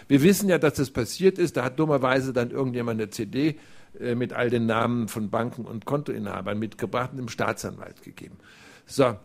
[0.08, 1.56] Wir wissen ja, dass das passiert ist.
[1.56, 3.58] Da hat dummerweise dann irgendjemand eine CD
[4.00, 8.38] äh, mit all den Namen von Banken und Kontoinhabern mitgebracht und dem Staatsanwalt gegeben.
[8.86, 9.16] So,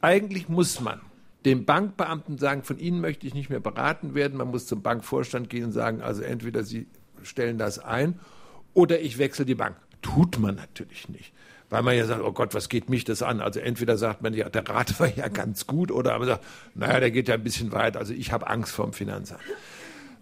[0.00, 1.00] eigentlich muss man
[1.44, 4.38] dem Bankbeamten sagen, von Ihnen möchte ich nicht mehr beraten werden.
[4.38, 6.86] Man muss zum Bankvorstand gehen und sagen, also entweder Sie
[7.22, 8.18] stellen das ein
[8.74, 9.76] oder ich wechsle die Bank.
[10.02, 11.32] Tut man natürlich nicht.
[11.70, 13.40] Weil man ja sagt, oh Gott, was geht mich das an?
[13.40, 17.00] Also entweder sagt man, ja, der Rat war ja ganz gut, oder man sagt, naja,
[17.00, 19.40] der geht ja ein bisschen weit, also ich habe Angst vor dem Finanzamt.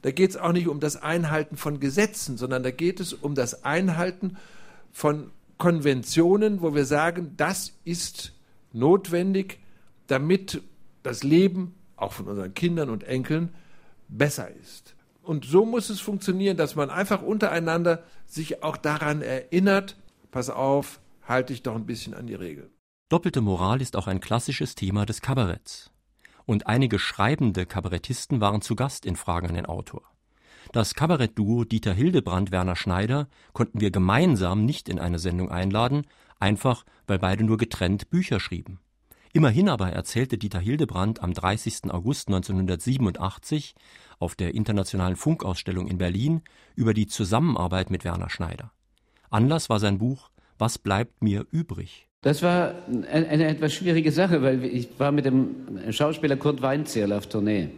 [0.03, 3.35] Da geht es auch nicht um das Einhalten von Gesetzen, sondern da geht es um
[3.35, 4.37] das Einhalten
[4.93, 8.33] von Konventionen, wo wir sagen, das ist
[8.73, 9.59] notwendig,
[10.07, 10.63] damit
[11.03, 13.55] das Leben, auch von unseren Kindern und Enkeln,
[14.09, 14.95] besser ist.
[15.23, 19.97] Und so muss es funktionieren, dass man einfach untereinander sich auch daran erinnert,
[20.31, 22.71] pass auf, halte ich doch ein bisschen an die Regeln.
[23.11, 25.91] Doppelte Moral ist auch ein klassisches Thema des Kabaretts.
[26.49, 30.01] Und einige schreibende Kabarettisten waren zu Gast in Fragen an den Autor.
[30.73, 36.07] Das Kabarettduo Dieter Hildebrand Werner Schneider konnten wir gemeinsam nicht in eine Sendung einladen,
[36.41, 38.81] einfach weil beide nur getrennt Bücher schrieben.
[39.35, 41.91] Immerhin aber erzählte Dieter Hildebrand am 30.
[41.91, 43.75] August 1987
[44.19, 46.41] auf der Internationalen Funkausstellung in Berlin
[46.75, 48.73] über die Zusammenarbeit mit Werner Schneider.
[49.29, 52.08] Anlass war sein Buch Was bleibt mir übrig?
[52.23, 55.55] Das war eine, eine etwas schwierige Sache, weil ich war mit dem
[55.91, 57.69] Schauspieler Kurt Weinzierl auf Tournee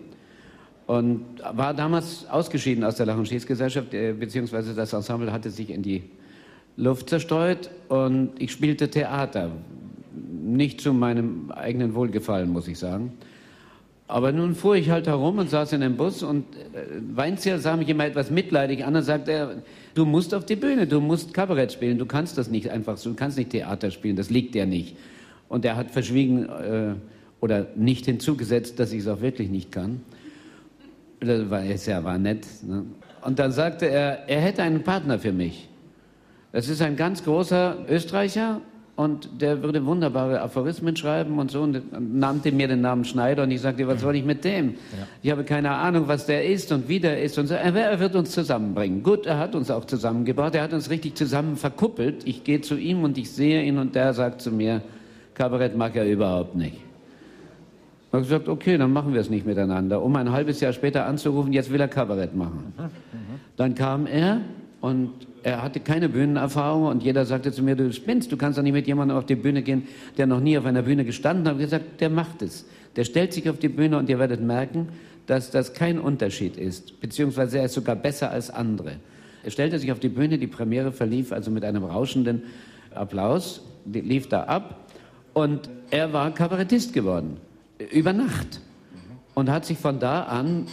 [0.87, 5.68] und war damals ausgeschieden aus der Lach- und Schießgesellschaft, äh, beziehungsweise das Ensemble hatte sich
[5.68, 6.05] in die
[6.79, 9.50] Luft zerstreut und ich spielte Theater,
[10.42, 13.12] nicht zu meinem eigenen Wohlgefallen, muss ich sagen.
[14.09, 17.76] Aber nun fuhr ich halt herum und saß in einem Bus und äh, Weinzierl sah
[17.76, 19.62] mich immer etwas mitleidig an und sagte,
[19.94, 23.11] du musst auf die Bühne, du musst Kabarett spielen, du kannst das nicht einfach so,
[23.11, 24.96] du kannst nicht Theater spielen, das liegt dir nicht.
[25.48, 26.94] Und er hat verschwiegen äh,
[27.40, 30.03] oder nicht hinzugesetzt, dass ich es auch wirklich nicht kann.
[31.20, 32.46] Das war, ja, war nett.
[32.62, 32.85] Ne?
[33.22, 35.68] Und dann sagte er, er hätte einen Partner für mich.
[36.53, 38.61] Das ist ein ganz großer Österreicher,
[38.96, 41.81] und der würde wunderbare Aphorismen schreiben und so und
[42.18, 44.70] nannte mir den Namen Schneider und ich sagte, was soll ich mit dem?
[44.70, 44.76] Ja.
[45.22, 47.55] Ich habe keine Ahnung, was der ist und wie der ist und so.
[47.55, 49.03] Er wird uns zusammenbringen.
[49.03, 52.26] Gut, er hat uns auch zusammengebracht, er hat uns richtig zusammen verkuppelt.
[52.26, 54.83] Ich gehe zu ihm und ich sehe ihn und der sagt zu mir,
[55.35, 56.76] Kabarett mag er überhaupt nicht.
[58.09, 60.03] Ich habe gesagt, okay, dann machen wir es nicht miteinander.
[60.03, 62.74] Um ein halbes Jahr später anzurufen, jetzt will er Kabarett machen.
[62.76, 62.90] Mhm, mhm.
[63.57, 64.40] Dann kam er
[64.81, 68.62] und er hatte keine Bühnenerfahrung und jeder sagte zu mir, du spinnst, du kannst doch
[68.62, 71.55] nicht mit jemandem auf die Bühne gehen, der noch nie auf einer Bühne gestanden hat.
[71.57, 72.66] Ich habe gesagt, der macht es.
[72.96, 74.88] Der stellt sich auf die Bühne und ihr werdet merken,
[75.26, 78.96] dass das kein Unterschied ist, beziehungsweise er ist sogar besser als andere.
[79.44, 82.42] Er stellte sich auf die Bühne, die Premiere verlief also mit einem rauschenden
[82.94, 84.88] Applaus, lief da ab
[85.33, 87.37] und er war Kabarettist geworden,
[87.92, 88.61] über Nacht
[89.35, 90.66] und hat sich von da an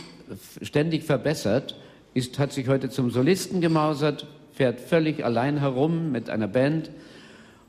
[0.61, 1.75] ständig verbessert,
[2.13, 4.27] ist, hat sich heute zum Solisten gemausert,
[4.57, 6.89] fährt völlig allein herum mit einer Band.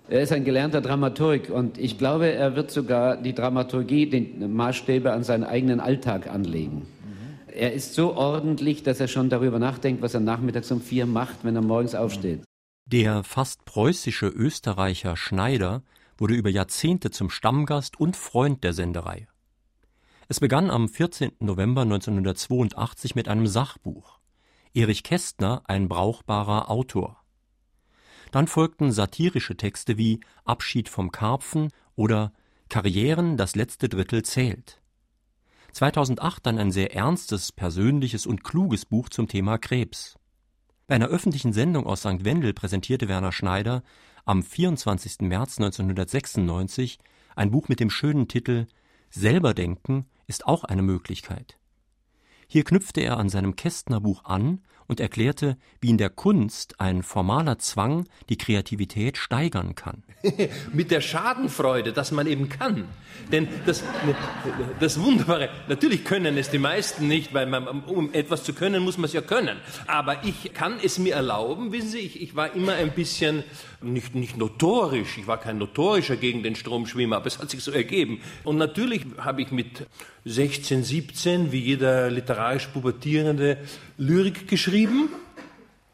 [0.08, 5.12] Er ist ein gelernter Dramaturg und ich glaube, er wird sogar die Dramaturgie, die Maßstäbe
[5.12, 6.86] an seinen eigenen Alltag anlegen.
[7.54, 11.38] Er ist so ordentlich, dass er schon darüber nachdenkt, was er nachmittags um vier macht,
[11.42, 12.40] wenn er morgens aufsteht.
[12.86, 15.82] Der fast preußische Österreicher Schneider
[16.16, 19.28] wurde über Jahrzehnte zum Stammgast und Freund der Senderei.
[20.28, 21.32] Es begann am 14.
[21.40, 24.17] November 1982 mit einem Sachbuch.
[24.74, 27.18] Erich Kästner ein brauchbarer Autor.
[28.30, 32.32] Dann folgten satirische Texte wie Abschied vom Karpfen oder
[32.68, 34.80] Karrieren, das letzte Drittel zählt.
[35.72, 40.18] 2008 dann ein sehr ernstes, persönliches und kluges Buch zum Thema Krebs.
[40.86, 42.24] Bei einer öffentlichen Sendung aus St.
[42.24, 43.82] Wendel präsentierte Werner Schneider
[44.24, 45.20] am 24.
[45.20, 46.98] März 1996
[47.36, 48.66] ein Buch mit dem schönen Titel
[49.10, 51.58] Selber denken ist auch eine Möglichkeit.
[52.50, 57.58] Hier knüpfte er an seinem Kästnerbuch an und erklärte, wie in der Kunst ein formaler
[57.58, 60.02] Zwang die Kreativität steigern kann.
[60.72, 62.88] Mit der Schadenfreude, dass man eben kann.
[63.30, 63.84] Denn das,
[64.80, 68.96] das Wunderbare, natürlich können es die meisten nicht, weil man, um etwas zu können, muss
[68.96, 69.58] man es ja können.
[69.86, 73.44] Aber ich kann es mir erlauben, wissen Sie, ich, ich war immer ein bisschen,
[73.82, 77.72] nicht, nicht notorisch, ich war kein notorischer gegen den Stromschwimmer, aber es hat sich so
[77.72, 78.22] ergeben.
[78.42, 79.86] Und natürlich habe ich mit
[80.28, 83.58] 16, 17, wie jeder literarisch pubertierende,
[83.96, 85.08] Lyrik geschrieben.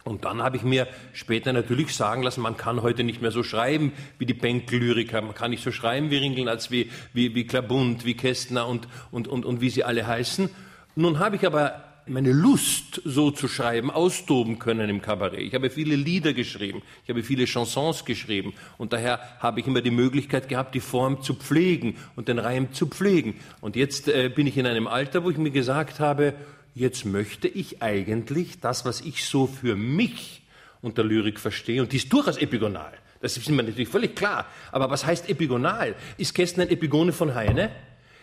[0.02, 3.42] Und dann habe ich mir später natürlich sagen lassen, man kann heute nicht mehr so
[3.42, 7.46] schreiben wie die Bänkel-Lyriker, man kann nicht so schreiben wie Ringeln, als wie, wie, wie
[7.46, 10.50] Klabund, wie Kästner und, und, und, und wie sie alle heißen.
[10.94, 15.40] Nun habe ich aber meine Lust, so zu schreiben, austoben können im Kabarett.
[15.40, 19.80] Ich habe viele Lieder geschrieben, ich habe viele Chansons geschrieben und daher habe ich immer
[19.80, 23.40] die Möglichkeit gehabt, die Form zu pflegen und den Reim zu pflegen.
[23.60, 26.34] Und jetzt äh, bin ich in einem Alter, wo ich mir gesagt habe,
[26.74, 30.42] jetzt möchte ich eigentlich das, was ich so für mich
[30.82, 32.92] unter Lyrik verstehe, und die ist durchaus epigonal.
[33.22, 34.44] Das ist mir natürlich völlig klar.
[34.70, 35.94] Aber was heißt epigonal?
[36.18, 37.70] Ist Kästner ein Epigone von Heine?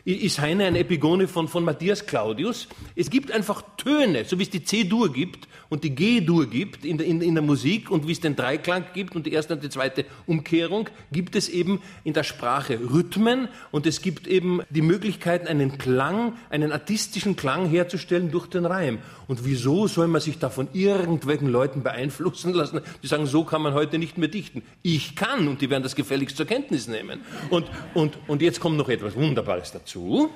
[0.06, 2.68] Ist Heine eine Epigone von, von Matthias Claudius.
[2.96, 6.98] Es gibt einfach Töne, so wie es die C-Dur gibt und die G-Dur gibt in
[6.98, 9.64] der, in, in der Musik und wie es den Dreiklang gibt und die erste und
[9.64, 14.82] die zweite Umkehrung, gibt es eben in der Sprache Rhythmen und es gibt eben die
[14.82, 19.00] Möglichkeit, einen Klang, einen artistischen Klang herzustellen durch den Reim.
[19.28, 23.62] Und wieso soll man sich da von irgendwelchen Leuten beeinflussen lassen, die sagen, so kann
[23.62, 24.64] man heute nicht mehr dichten.
[24.82, 27.22] Ich kann und die werden das gefälligst zur Kenntnis nehmen.
[27.50, 30.30] Und, und, und jetzt kommt noch etwas Wunderbares dazu dazu.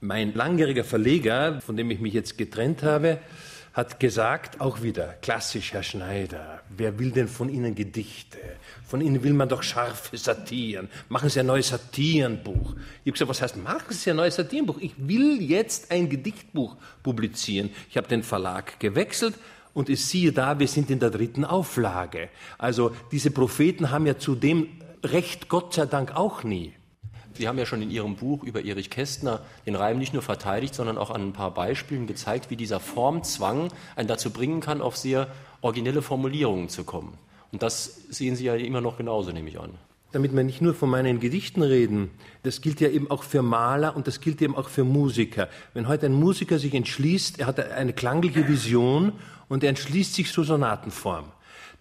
[0.00, 3.18] Mein langjähriger Verleger, von dem ich mich jetzt getrennt habe,
[3.72, 8.38] hat gesagt, auch wieder, klassisch, Herr Schneider, wer will denn von Ihnen Gedichte?
[8.86, 10.88] Von Ihnen will man doch scharfe Satiren.
[11.08, 12.74] Machen Sie ein neues Satirenbuch.
[13.02, 14.78] Ich habe gesagt, was heißt, machen Sie ein neues Satirenbuch?
[14.78, 17.70] Ich will jetzt ein Gedichtbuch publizieren.
[17.90, 19.34] Ich habe den Verlag gewechselt
[19.72, 22.28] und es siehe da, wir sind in der dritten Auflage.
[22.58, 24.68] Also diese Propheten haben ja zudem
[25.02, 26.74] Recht Gott sei Dank auch nie.
[27.36, 30.74] Sie haben ja schon in Ihrem Buch über Erich Kästner den Reim nicht nur verteidigt,
[30.74, 34.96] sondern auch an ein paar Beispielen gezeigt, wie dieser Formzwang einen dazu bringen kann, auf
[34.96, 35.28] sehr
[35.60, 37.18] originelle Formulierungen zu kommen.
[37.50, 39.70] Und das sehen Sie ja immer noch genauso, nehme ich an.
[40.12, 42.10] Damit wir nicht nur von meinen Gedichten reden,
[42.44, 45.48] das gilt ja eben auch für Maler und das gilt eben auch für Musiker.
[45.72, 49.12] Wenn heute ein Musiker sich entschließt, er hat eine klangliche Vision
[49.48, 51.24] und er entschließt sich zur Sonatenform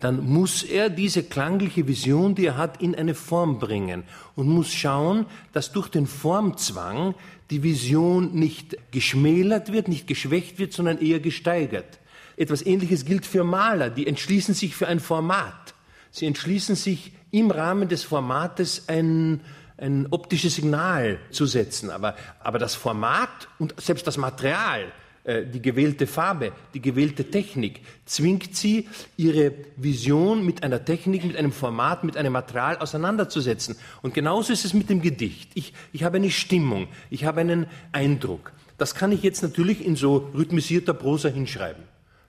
[0.04, 4.04] dann muss er diese klangliche Vision, die er hat, in eine Form bringen
[4.36, 7.16] und muss schauen, dass durch den Formzwang
[7.50, 12.00] die Vision nicht geschmälert wird, nicht geschwächt wird, sondern eher gesteigert.
[12.36, 15.74] Etwas Ähnliches gilt für Maler, die entschließen sich für ein Format.
[16.12, 19.40] Sie entschließen sich im Rahmen des Formates ein,
[19.78, 21.90] ein optisches Signal zu setzen.
[21.90, 24.92] Aber, aber das Format und selbst das Material
[25.26, 31.54] die gewählte Farbe, die gewählte Technik, zwingt sie, ihre Vision mit einer Technik, mit einem
[31.54, 33.78] Format, mit einem Material auseinanderzusetzen.
[34.02, 35.52] Und genauso ist es mit dem Gedicht.
[35.54, 38.52] Ich, ich habe eine Stimmung, ich habe einen Eindruck.
[38.78, 41.84] Das kann ich jetzt natürlich in so rhythmisierter Prosa hinschreiben.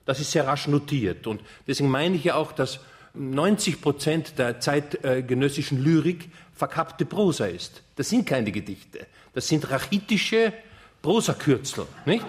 [0.05, 1.27] Das ist sehr rasch notiert.
[1.27, 2.79] Und deswegen meine ich ja auch, dass
[3.13, 7.81] 90 Prozent der zeitgenössischen Lyrik verkappte Prosa ist.
[7.95, 9.05] Das sind keine Gedichte.
[9.33, 10.53] Das sind rachitische
[11.01, 12.25] Prosakürzel, nicht?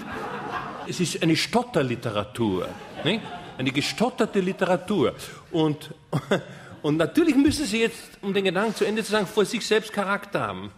[0.88, 2.68] Es ist eine Stotterliteratur,
[3.04, 3.20] nicht?
[3.58, 5.14] Eine gestotterte Literatur.
[5.50, 5.94] Und,
[6.82, 9.92] und natürlich müssen Sie jetzt, um den Gedanken zu Ende zu sagen, vor sich selbst
[9.92, 10.70] Charakter haben.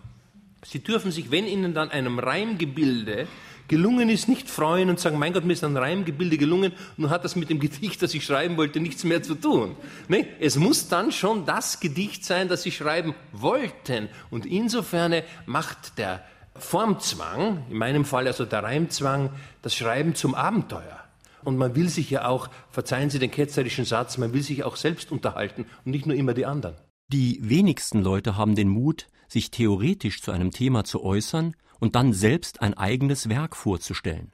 [0.65, 3.27] Sie dürfen sich, wenn Ihnen dann einem Reimgebilde
[3.69, 7.25] gelungen ist, nicht freuen und sagen, mein Gott, mir ist ein Reimgebilde gelungen, nun hat
[7.25, 9.77] das mit dem Gedicht, das ich schreiben wollte, nichts mehr zu tun.
[10.09, 14.09] Nee, es muss dann schon das Gedicht sein, das Sie schreiben wollten.
[14.31, 16.25] Und insofern macht der
[16.63, 19.31] Formzwang, in meinem Fall also der Reimzwang,
[19.63, 21.05] das Schreiben zum Abenteuer.
[21.45, 24.77] Und man will sich ja auch, verzeihen Sie den ketzerischen Satz, man will sich auch
[24.77, 26.75] selbst unterhalten und nicht nur immer die anderen.
[27.09, 32.13] Die wenigsten Leute haben den Mut, sich theoretisch zu einem Thema zu äußern und dann
[32.13, 34.33] selbst ein eigenes Werk vorzustellen.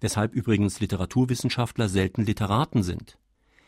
[0.00, 3.18] Weshalb übrigens Literaturwissenschaftler selten Literaten sind.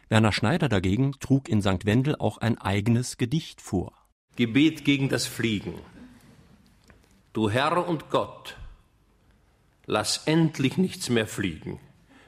[0.08, 1.84] Werner Schneider dagegen trug in St.
[1.84, 3.92] Wendel auch ein eigenes Gedicht vor.
[4.36, 5.74] Gebet gegen das Fliegen.
[7.32, 8.56] Du Herr und Gott,
[9.86, 11.80] lass endlich nichts mehr fliegen.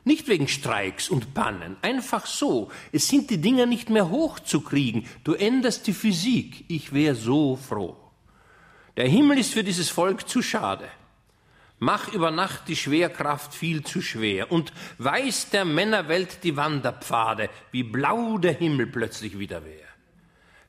[0.04, 2.70] Nicht wegen Streiks und Bannen, einfach so.
[2.92, 5.06] Es sind die Dinger nicht mehr hochzukriegen.
[5.24, 6.64] Du änderst die Physik.
[6.68, 7.96] Ich wär so froh.
[8.96, 10.88] Der Himmel ist für dieses Volk zu schade.
[11.78, 17.82] Mach über Nacht die Schwerkraft viel zu schwer und weiß der Männerwelt die Wanderpfade, wie
[17.82, 19.88] blau der Himmel plötzlich wieder wär.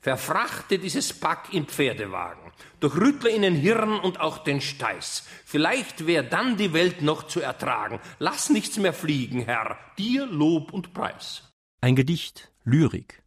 [0.01, 2.44] Verfrachte dieses Pack in Pferdewagen,
[2.79, 5.27] durchrüttle ihnen Hirn und auch den Steiß.
[5.45, 7.99] Vielleicht wär dann die Welt noch zu ertragen.
[8.19, 11.51] Lass nichts mehr fliegen, Herr, dir Lob und Preis.
[11.81, 13.23] Ein Gedicht, Lyrik,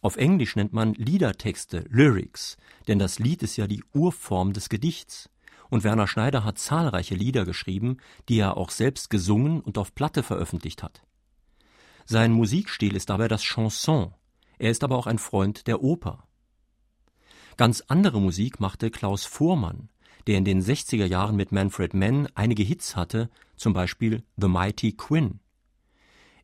[0.00, 2.56] auf Englisch nennt man Liedertexte Lyrics,
[2.86, 5.28] denn das Lied ist ja die Urform des Gedichts.
[5.70, 7.98] Und Werner Schneider hat zahlreiche Lieder geschrieben,
[8.28, 11.02] die er auch selbst gesungen und auf Platte veröffentlicht hat.
[12.06, 14.14] Sein Musikstil ist dabei das Chanson.
[14.58, 16.27] Er ist aber auch ein Freund der Oper.
[17.58, 19.88] Ganz andere Musik machte Klaus Vormann,
[20.28, 24.92] der in den 60er Jahren mit Manfred Mann einige Hits hatte, zum Beispiel The Mighty
[24.92, 25.40] Quinn.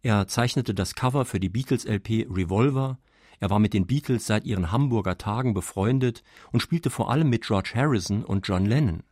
[0.03, 2.99] Er zeichnete das Cover für die Beatles LP Revolver,
[3.39, 7.47] er war mit den Beatles seit ihren Hamburger Tagen befreundet und spielte vor allem mit
[7.47, 9.05] George Harrison und John Lennon.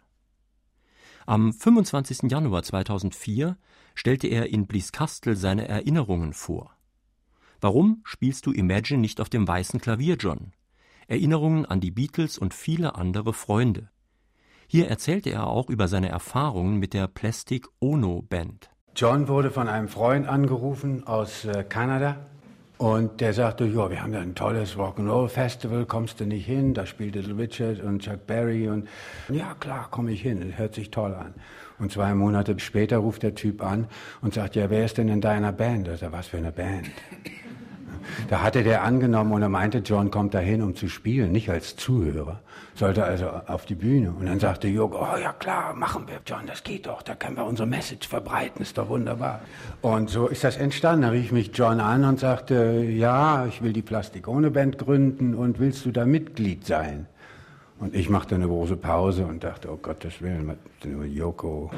[1.24, 2.28] Am 25.
[2.28, 3.56] Januar 2004
[3.94, 6.76] stellte er in Blieskastel seine Erinnerungen vor.
[7.60, 10.52] Warum spielst du Imagine nicht auf dem weißen Klavier, John?
[11.12, 13.90] Erinnerungen an die Beatles und viele andere Freunde.
[14.66, 18.70] Hier erzählte er auch über seine Erfahrungen mit der Plastic Ono Band.
[18.96, 22.16] John wurde von einem Freund angerufen aus äh, Kanada
[22.78, 26.72] und der sagte, ja, wir haben ja ein tolles Rock'n'Roll Festival, kommst du nicht hin?
[26.72, 28.88] Da spielt Little Richard und Chuck Berry und
[29.28, 31.34] ja, klar, komme ich hin, das hört sich toll an.
[31.78, 33.86] Und zwei Monate später ruft der Typ an
[34.22, 35.88] und sagt, ja, wer ist denn in deiner Band?
[35.88, 36.90] Sagt, was für eine Band?
[38.28, 41.76] Da hatte der angenommen und er meinte, John kommt dahin, um zu spielen, nicht als
[41.76, 42.40] Zuhörer.
[42.74, 44.12] Sollte also auf die Bühne.
[44.18, 47.36] Und dann sagte Jörg, oh ja klar, machen wir, John, das geht doch, da können
[47.36, 49.40] wir unsere Message verbreiten, ist doch wunderbar.
[49.82, 51.02] Und so ist das entstanden.
[51.02, 55.34] Da rief mich John an und sagte, ja, ich will die Plastik ohne Band gründen
[55.34, 57.06] und willst du da Mitglied sein?
[57.78, 61.70] Und ich machte eine große Pause und dachte, oh Gottes Willen, nur Joko.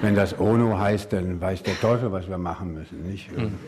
[0.00, 3.30] Wenn das Ono heißt, dann weiß der Teufel, was wir machen müssen, nicht?
[3.36, 3.58] Mhm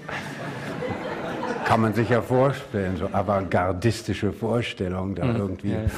[1.65, 5.37] kann man sich ja vorstellen, so avantgardistische Vorstellungen da mhm.
[5.37, 5.73] irgendwie.
[5.73, 5.91] Ja, ja.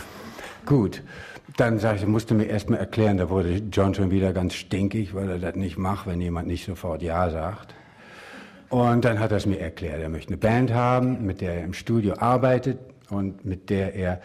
[0.66, 1.02] Gut,
[1.56, 5.28] dann sag ich, musste mir erstmal erklären, da wurde John schon wieder ganz stinkig, weil
[5.28, 7.74] er das nicht macht, wenn jemand nicht sofort Ja sagt.
[8.70, 11.64] Und dann hat er es mir erklärt, er möchte eine Band haben, mit der er
[11.64, 12.78] im Studio arbeitet
[13.10, 14.20] und mit der er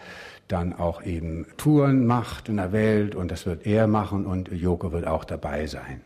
[0.48, 4.90] dann auch eben Touren macht in der Welt und das wird er machen und Joko
[4.90, 6.00] wird auch dabei sein.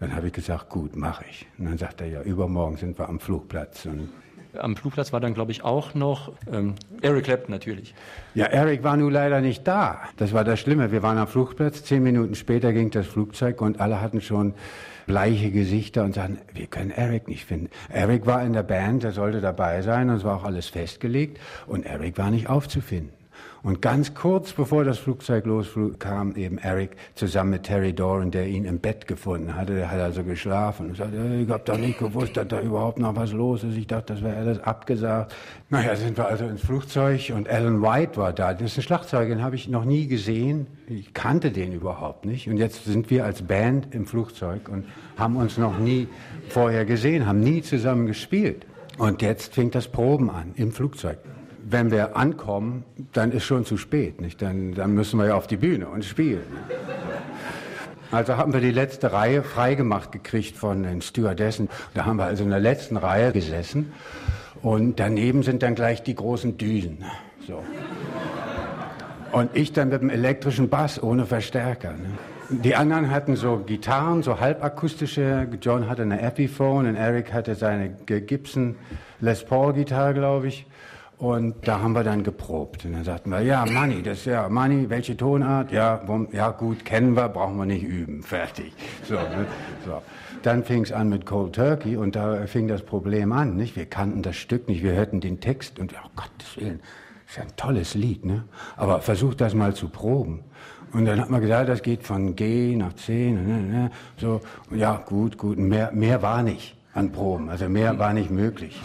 [0.00, 1.46] Dann habe ich gesagt, gut, mache ich.
[1.58, 4.08] Und dann sagt er, ja, übermorgen sind wir am Flugplatz und
[4.58, 7.94] am Flugplatz war dann, glaube ich, auch noch ähm, Eric Clapton natürlich.
[8.34, 10.00] Ja, Eric war nun leider nicht da.
[10.16, 10.92] Das war das Schlimme.
[10.92, 14.54] Wir waren am Flugplatz, zehn Minuten später ging das Flugzeug und alle hatten schon
[15.06, 17.70] bleiche Gesichter und sagten, wir können Eric nicht finden.
[17.90, 21.38] Eric war in der Band, er sollte dabei sein und es war auch alles festgelegt
[21.66, 23.10] und Eric war nicht aufzufinden.
[23.64, 28.46] Und ganz kurz bevor das Flugzeug losflog, kam eben Eric zusammen mit Terry Doran, der
[28.46, 29.74] ihn im Bett gefunden hatte.
[29.74, 33.16] Der hat also geschlafen und sagte, ich habe doch nicht gewusst, dass da überhaupt noch
[33.16, 33.78] was los ist.
[33.78, 35.34] Ich dachte, das wäre alles abgesagt.
[35.70, 38.52] Naja, sind wir also ins Flugzeug und Alan White war da.
[38.52, 40.66] Das ist ein Schlagzeuger, den habe ich noch nie gesehen.
[40.86, 42.50] Ich kannte den überhaupt nicht.
[42.50, 44.84] Und jetzt sind wir als Band im Flugzeug und
[45.16, 46.06] haben uns noch nie
[46.50, 48.66] vorher gesehen, haben nie zusammen gespielt.
[48.98, 51.16] Und jetzt fängt das Proben an im Flugzeug.
[51.66, 54.42] Wenn wir ankommen, dann ist schon zu spät, nicht?
[54.42, 56.42] Dann, dann müssen wir ja auf die Bühne und spielen.
[58.10, 61.68] Also haben wir die letzte Reihe freigemacht gekriegt von den Stewardessen.
[61.94, 63.92] Da haben wir also in der letzten Reihe gesessen
[64.62, 67.04] und daneben sind dann gleich die großen Düsen.
[67.46, 67.62] So.
[69.32, 71.92] Und ich dann mit dem elektrischen Bass ohne Verstärker.
[71.92, 72.62] Ne?
[72.62, 75.48] Die anderen hatten so Gitarren, so halbakustische.
[75.60, 78.76] John hatte eine Epiphone und Eric hatte seine Gibson
[79.20, 80.66] Les Paul Gitarre, glaube ich.
[81.24, 82.84] Und da haben wir dann geprobt.
[82.84, 85.72] Und dann sagten wir, ja, Money, das ist ja Money, welche Tonart?
[85.72, 88.22] Ja, bumm, ja gut, kennen wir, brauchen wir nicht üben.
[88.22, 88.74] Fertig.
[89.08, 89.46] So, ne?
[89.86, 90.02] so.
[90.42, 93.56] Dann fing es an mit Cold Turkey und da fing das Problem an.
[93.56, 93.74] Nicht?
[93.74, 96.80] Wir kannten das Stück nicht, wir hörten den Text und, oh Gottes Willen,
[97.26, 98.44] ist ja ein tolles Lied, ne?
[98.76, 100.44] Aber versuch das mal zu proben.
[100.92, 104.42] Und dann hat man gesagt, das geht von G nach C, ne, ne, ne, so.
[104.70, 105.56] Ja, gut, gut.
[105.56, 107.48] Mehr, mehr war nicht an Proben.
[107.48, 108.78] Also mehr war nicht möglich.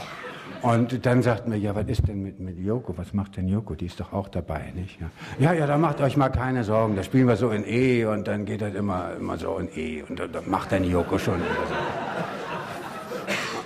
[0.62, 2.98] Und dann sagten wir, ja, was ist denn mit, mit Joko?
[2.98, 3.76] Was macht denn Joko?
[3.76, 5.00] Die ist doch auch dabei, nicht?
[5.00, 6.96] Ja, ja, ja da macht euch mal keine Sorgen.
[6.96, 10.04] Da spielen wir so in E und dann geht das immer, immer so in E.
[10.04, 11.42] Und dann macht dann Joko schon.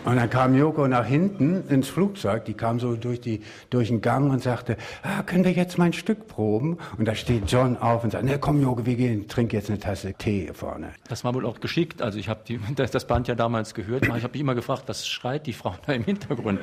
[0.06, 4.02] Und dann kam Joko nach hinten ins Flugzeug, die kam so durch, die, durch den
[4.02, 6.78] Gang und sagte, ah, können wir jetzt mein Stück proben?
[6.98, 9.80] Und da steht John auf und sagt, ne, komm Joko, wir gehen, trink jetzt eine
[9.80, 10.90] Tasse Tee vorne.
[11.08, 12.02] Das war wohl auch geschickt.
[12.02, 12.42] Also ich habe
[12.76, 14.06] das, das Band ja damals gehört.
[14.06, 16.60] Ich habe mich immer gefragt, was schreit die Frau da im Hintergrund?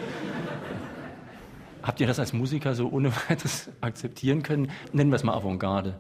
[1.83, 4.71] Habt ihr das als Musiker so ohne weiteres akzeptieren können?
[4.93, 5.95] Nennen wir es mal Avantgarde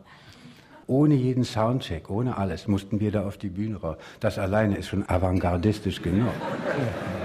[0.90, 3.96] ohne jeden Soundcheck, ohne alles, mussten wir da auf die Bühne raus.
[4.18, 6.32] Das alleine ist schon avantgardistisch genug.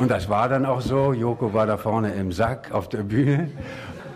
[0.00, 1.12] Und das war dann auch so.
[1.12, 3.50] Joko war da vorne im Sack auf der Bühne.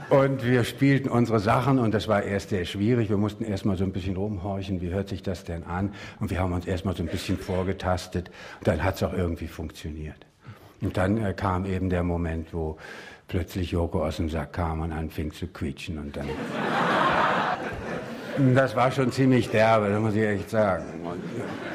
[0.08, 3.10] Und wir spielten unsere Sachen und das war erst sehr schwierig.
[3.10, 5.92] Wir mussten erst mal so ein bisschen rumhorchen, wie hört sich das denn an?
[6.20, 8.30] Und wir haben uns erst mal so ein bisschen vorgetastet.
[8.60, 10.16] Und dann hat es auch irgendwie funktioniert.
[10.80, 12.78] Und dann äh, kam eben der Moment, wo
[13.28, 16.28] plötzlich Joko aus dem Sack kam und anfing zu quietschen und dann...
[18.52, 20.84] Das war schon ziemlich derbe, das muss ich echt sagen.
[21.04, 21.22] Und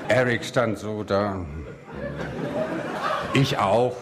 [0.10, 1.46] Eric stand so da.
[3.34, 3.96] Ich auch.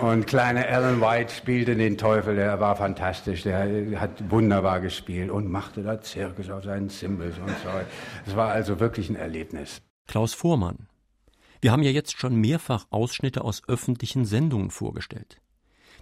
[0.00, 5.48] Und kleine Alan White spielte den Teufel, der war fantastisch, der hat wunderbar gespielt und
[5.48, 7.68] machte da Zirkus auf seinen Cymbals und so.
[8.26, 9.80] Es war also wirklich ein Erlebnis.
[10.08, 10.88] Klaus Vormann.
[11.60, 15.40] Wir haben ja jetzt schon mehrfach Ausschnitte aus öffentlichen Sendungen vorgestellt.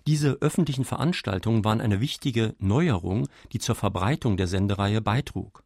[0.06, 5.62] Diese öffentlichen Veranstaltungen waren eine wichtige Neuerung, die zur Verbreitung der Sendereihe beitrug.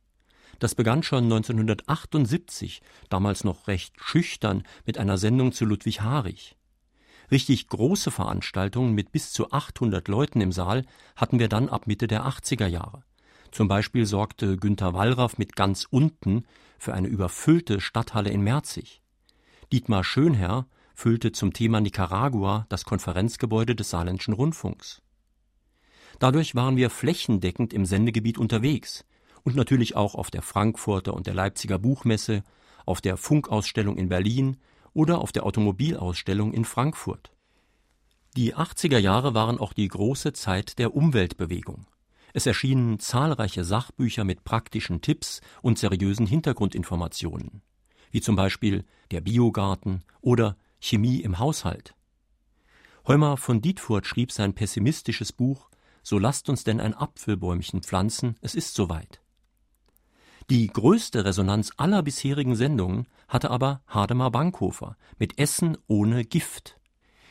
[0.58, 6.56] Das begann schon 1978, damals noch recht schüchtern, mit einer Sendung zu Ludwig Harich.
[7.30, 10.84] Richtig große Veranstaltungen mit bis zu 800 Leuten im Saal
[11.16, 13.02] hatten wir dann ab Mitte der 80er Jahre.
[13.50, 16.44] Zum Beispiel sorgte Günter Wallraff mit ganz unten
[16.78, 19.00] für eine überfüllte Stadthalle in Merzig.
[19.72, 25.02] Dietmar Schönherr füllte zum Thema Nicaragua das Konferenzgebäude des Saarländischen Rundfunks.
[26.18, 29.04] Dadurch waren wir flächendeckend im Sendegebiet unterwegs,
[29.44, 32.42] und natürlich auch auf der Frankfurter und der Leipziger Buchmesse,
[32.86, 34.56] auf der Funkausstellung in Berlin
[34.92, 37.30] oder auf der Automobilausstellung in Frankfurt.
[38.36, 41.86] Die 80er Jahre waren auch die große Zeit der Umweltbewegung.
[42.32, 47.62] Es erschienen zahlreiche Sachbücher mit praktischen Tipps und seriösen Hintergrundinformationen,
[48.10, 51.94] wie zum Beispiel Der Biogarten oder Chemie im Haushalt.
[53.06, 55.68] Heumer von Dietfurt schrieb sein pessimistisches Buch
[56.02, 59.23] So lasst uns denn ein Apfelbäumchen pflanzen, es ist soweit.
[60.50, 66.78] Die größte Resonanz aller bisherigen Sendungen hatte aber Hademar Bankhofer mit Essen ohne Gift.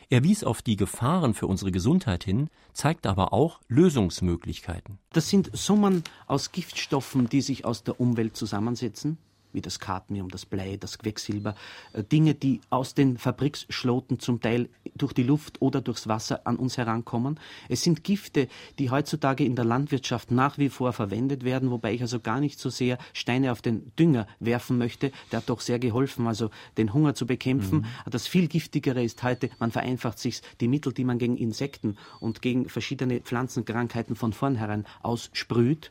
[0.10, 4.98] Er wies auf die Gefahren für unsere Gesundheit hin, zeigte aber auch Lösungsmöglichkeiten.
[5.12, 9.18] Das sind Summen aus Giftstoffen, die sich aus der Umwelt zusammensetzen
[9.54, 11.56] wie das Cadmium, das Blei, das Quecksilber,
[11.94, 16.58] äh, Dinge, die aus den Fabriksschloten zum Teil durch die Luft oder durchs Wasser an
[16.58, 17.40] uns herankommen.
[17.70, 18.48] Es sind Gifte,
[18.80, 22.60] die heutzutage in der Landwirtschaft nach wie vor verwendet werden, wobei ich also gar nicht
[22.60, 25.12] so sehr Steine auf den Dünger werfen möchte.
[25.32, 27.80] Der hat doch sehr geholfen, also den Hunger zu bekämpfen.
[27.80, 28.10] Mhm.
[28.10, 32.42] Das viel giftigere ist heute, man vereinfacht sich die Mittel, die man gegen Insekten und
[32.42, 35.90] gegen verschiedene Pflanzenkrankheiten von vornherein aussprüht.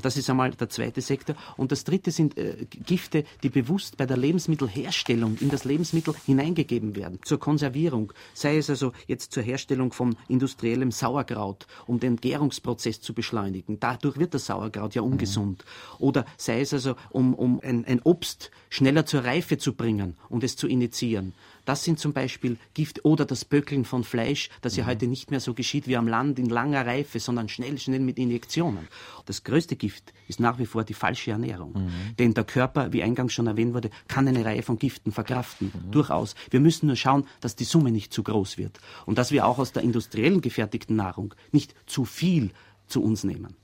[0.00, 1.36] Das ist einmal der zweite Sektor.
[1.56, 6.14] Und das dritte sind äh, Gifte, Gifte, die bewusst bei der Lebensmittelherstellung in das Lebensmittel
[6.26, 12.16] hineingegeben werden, zur Konservierung, sei es also jetzt zur Herstellung von industriellem Sauerkraut, um den
[12.16, 13.80] Gärungsprozess zu beschleunigen.
[13.80, 15.64] Dadurch wird das Sauerkraut ja ungesund.
[15.98, 20.44] Oder sei es also, um, um ein, ein Obst schneller zur Reife zu bringen und
[20.44, 21.32] es zu initiieren.
[21.70, 25.38] Das sind zum Beispiel Gift oder das Böckeln von Fleisch, das ja heute nicht mehr
[25.38, 28.88] so geschieht wie am Land in langer Reife, sondern schnell, schnell mit Injektionen.
[29.26, 31.74] Das größte Gift ist nach wie vor die falsche Ernährung.
[31.74, 32.16] Mhm.
[32.18, 35.70] Denn der Körper, wie eingangs schon erwähnt wurde, kann eine Reihe von Giften verkraften.
[35.92, 36.34] Durchaus.
[36.50, 38.80] Wir müssen nur schauen, dass die Summe nicht zu groß wird.
[39.06, 42.50] Und dass wir auch aus der industriellen gefertigten Nahrung nicht zu viel
[42.88, 43.54] zu uns nehmen.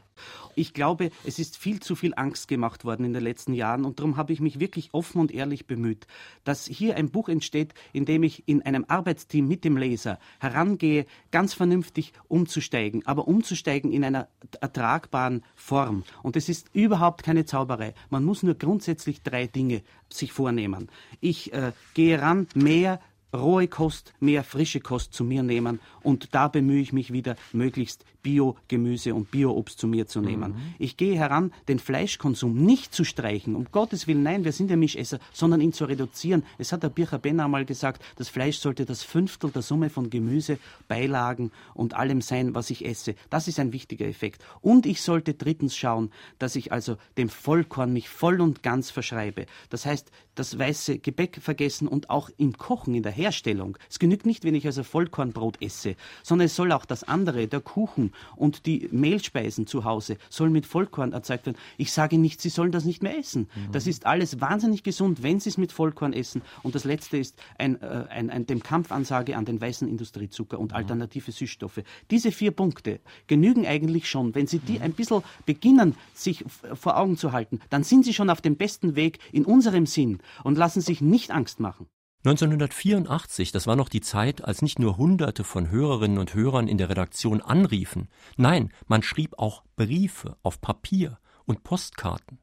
[0.55, 3.99] Ich glaube, es ist viel zu viel Angst gemacht worden in den letzten Jahren und
[3.99, 6.07] darum habe ich mich wirklich offen und ehrlich bemüht,
[6.45, 11.07] dass hier ein Buch entsteht, in dem ich in einem Arbeitsteam mit dem Leser herangehe,
[11.31, 14.29] ganz vernünftig umzusteigen, aber umzusteigen in einer
[14.61, 16.05] ertragbaren Form.
[16.23, 17.95] Und es ist überhaupt keine Zauberei.
[18.11, 20.89] Man muss nur grundsätzlich drei Dinge sich vornehmen.
[21.21, 23.01] Ich äh, gehe ran, mehr
[23.35, 28.05] rohe Kost, mehr frische Kost zu mir nehmen und da bemühe ich mich wieder, möglichst
[28.27, 30.51] Bio-Gemüse und Bio-Obst zu mir zu nehmen.
[30.51, 30.75] Mhm.
[30.81, 34.77] Ich gehe heran, den Fleischkonsum nicht zu streichen, um Gottes Willen, nein, wir sind ja
[34.77, 36.43] Mischesser, sondern ihn zu reduzieren.
[36.59, 40.11] Es hat der Bircher Benner einmal gesagt, das Fleisch sollte das Fünftel der Summe von
[40.11, 40.59] Gemüse,
[40.89, 43.15] Beilagen und allem sein, was ich esse.
[43.31, 44.43] Das ist ein wichtiger Effekt.
[44.61, 46.11] Und ich sollte drittens schauen,
[46.41, 49.47] dass ich also dem Vollkorn mich voll und ganz verschreibe.
[49.71, 53.79] Das heißt, das weiße Gebäck vergessen und auch im Kochen, in der Herstellung.
[53.89, 57.61] Es genügt nicht, wenn ich also Vollkornbrot esse, sondern es soll auch das andere, der
[57.61, 61.59] Kuchen und die Mehlspeisen zu Hause, sollen mit Vollkorn erzeugt werden.
[61.77, 63.49] Ich sage nicht, Sie sollen das nicht mehr essen.
[63.73, 66.43] Das ist alles wahnsinnig gesund, wenn Sie es mit Vollkorn essen.
[66.63, 70.73] Und das Letzte ist ein, äh, ein, ein, dem Kampfansage an den weißen Industriezucker und
[70.73, 71.83] alternative Süßstoffe.
[72.11, 74.35] Diese vier Punkte genügen eigentlich schon.
[74.35, 76.45] Wenn Sie die ein bisschen beginnen, sich
[76.75, 80.19] vor Augen zu halten, dann sind Sie schon auf dem besten Weg in unserem Sinn
[80.45, 81.87] und lassen sich nicht Angst machen.
[82.27, 86.77] 1984, das war noch die Zeit, als nicht nur Hunderte von Hörerinnen und Hörern in
[86.77, 92.41] der Redaktion anriefen, nein, man schrieb auch Briefe auf Papier und Postkarten.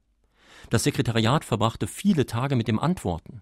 [0.69, 3.41] Das Sekretariat verbrachte viele Tage mit dem Antworten.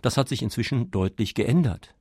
[0.00, 1.94] Das hat sich inzwischen deutlich geändert.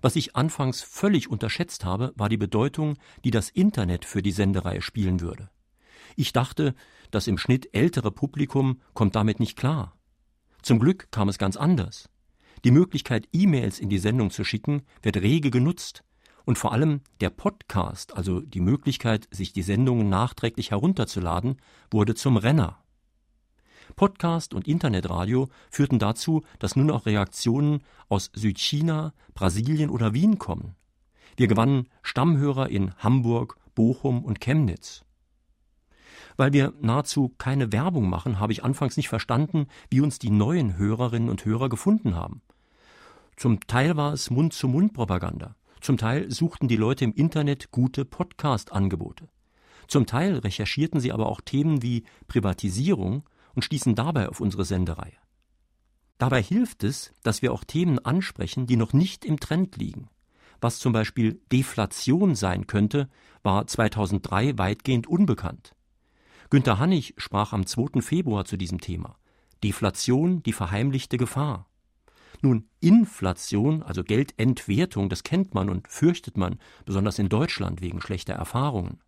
[0.00, 4.80] Was ich anfangs völlig unterschätzt habe, war die Bedeutung, die das Internet für die Sendereihe
[4.80, 5.50] spielen würde.
[6.14, 6.72] Ich dachte,
[7.10, 9.96] das im Schnitt ältere Publikum kommt damit nicht klar.
[10.62, 12.08] Zum Glück kam es ganz anders.
[12.64, 16.02] Die Möglichkeit, E-Mails in die Sendung zu schicken, wird rege genutzt.
[16.44, 21.56] Und vor allem der Podcast, also die Möglichkeit, sich die Sendungen nachträglich herunterzuladen,
[21.90, 22.82] wurde zum Renner.
[23.94, 30.74] Podcast und Internetradio führten dazu, dass nun auch Reaktionen aus Südchina, Brasilien oder Wien kommen.
[31.36, 35.04] Wir gewannen Stammhörer in Hamburg, Bochum und Chemnitz.
[36.36, 40.76] Weil wir nahezu keine Werbung machen, habe ich anfangs nicht verstanden, wie uns die neuen
[40.76, 42.42] Hörerinnen und Hörer gefunden haben.
[43.36, 45.56] Zum Teil war es Mund-zu-Mund-Propaganda.
[45.82, 49.28] Zum Teil suchten die Leute im Internet gute Podcast-Angebote.
[49.88, 53.24] Zum Teil recherchierten sie aber auch Themen wie Privatisierung
[53.54, 55.18] und stießen dabei auf unsere Sendereihe.
[56.16, 60.08] Dabei hilft es, dass wir auch Themen ansprechen, die noch nicht im Trend liegen.
[60.62, 63.10] Was zum Beispiel Deflation sein könnte,
[63.42, 65.74] war 2003 weitgehend unbekannt.
[66.48, 68.00] Günter Hannig sprach am 2.
[68.00, 69.18] Februar zu diesem Thema.
[69.62, 71.65] Deflation, die verheimlichte Gefahr.
[72.42, 78.34] Nun, Inflation, also Geldentwertung, das kennt man und fürchtet man, besonders in Deutschland wegen schlechter
[78.34, 79.00] Erfahrungen.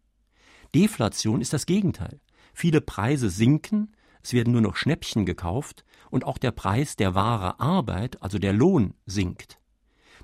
[0.74, 2.20] Deflation ist das Gegenteil.
[2.54, 7.60] Viele Preise sinken, es werden nur noch Schnäppchen gekauft und auch der Preis der wahre
[7.60, 9.60] Arbeit, also der Lohn, sinkt.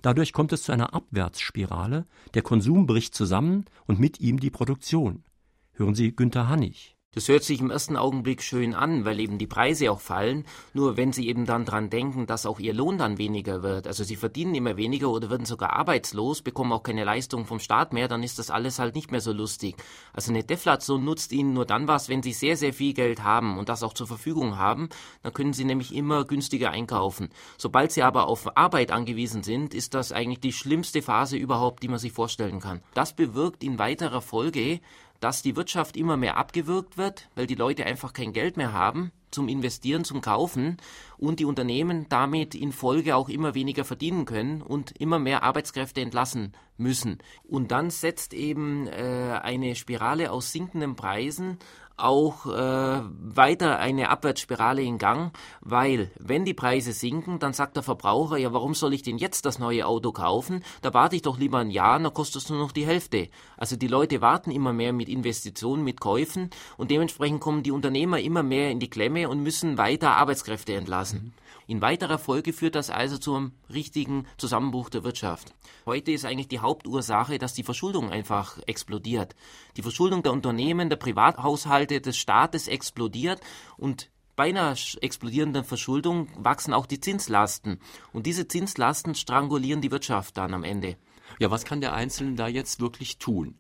[0.03, 5.25] Dadurch kommt es zu einer Abwärtsspirale, der Konsum bricht zusammen und mit ihm die Produktion.
[5.73, 6.94] Hören Sie Günter Hannig.
[7.15, 10.45] Das hört sich im ersten Augenblick schön an, weil eben die Preise auch fallen.
[10.73, 14.03] Nur wenn Sie eben dann dran denken, dass auch Ihr Lohn dann weniger wird, also
[14.03, 18.09] Sie verdienen immer weniger oder werden sogar arbeitslos, bekommen auch keine Leistung vom Staat mehr,
[18.09, 19.77] dann ist das alles halt nicht mehr so lustig.
[20.13, 23.59] Also eine Deflation nutzt Ihnen nur dann was, wenn Sie sehr, sehr viel Geld haben
[23.59, 24.89] und das auch zur Verfügung haben.
[25.23, 27.29] Dann können Sie nämlich immer günstiger einkaufen.
[27.59, 31.89] Sobald Sie aber auf Arbeit angewiesen sind, ist das eigentlich die schlimmste Phase überhaupt, die
[31.89, 32.83] man sich vorstellen kann.
[32.95, 34.81] Das bewirkt in weiterer Folge,
[35.21, 39.13] dass die Wirtschaft immer mehr abgewürgt wird, weil die Leute einfach kein Geld mehr haben
[39.31, 40.77] zum Investieren, zum Kaufen
[41.19, 46.01] und die Unternehmen damit in Folge auch immer weniger verdienen können und immer mehr Arbeitskräfte
[46.01, 47.19] entlassen müssen.
[47.49, 51.59] Und dann setzt eben äh, eine Spirale aus sinkenden Preisen
[51.97, 57.85] auch äh, weiter eine Abwärtsspirale in Gang, weil wenn die Preise sinken, dann sagt der
[57.85, 60.65] Verbraucher, ja, warum soll ich denn jetzt das neue Auto kaufen?
[60.83, 63.29] Da warte ich doch lieber ein Jahr, dann kostet es nur noch die Hälfte.
[63.57, 68.19] Also die Leute warten immer mehr mit Investitionen, mit Käufen und dementsprechend kommen die Unternehmer
[68.19, 71.33] immer mehr in die Klemme und müssen weiter Arbeitskräfte entlassen.
[71.67, 75.55] In weiterer Folge führt das also zum richtigen Zusammenbruch der Wirtschaft.
[75.87, 79.35] Heute ist eigentlich die Hauptursache, dass die Verschuldung einfach explodiert.
[79.77, 83.41] Die Verschuldung der Unternehmen, der Privathaushalte, des Staates explodiert
[83.79, 87.79] und bei einer explodierenden Verschuldung wachsen auch die Zinslasten.
[88.13, 90.97] Und diese Zinslasten strangulieren die Wirtschaft dann am Ende.
[91.39, 93.59] Ja, was kann der Einzelne da jetzt wirklich tun?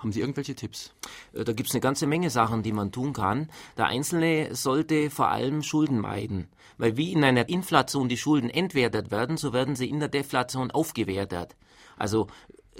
[0.00, 0.92] Haben Sie irgendwelche Tipps?
[1.34, 3.50] Äh, da gibt es eine ganze Menge Sachen, die man tun kann.
[3.76, 6.48] Der Einzelne sollte vor allem Schulden meiden.
[6.78, 10.70] Weil wie in einer Inflation die Schulden entwertet werden, so werden sie in der Deflation
[10.70, 11.54] aufgewertet.
[11.98, 12.28] Also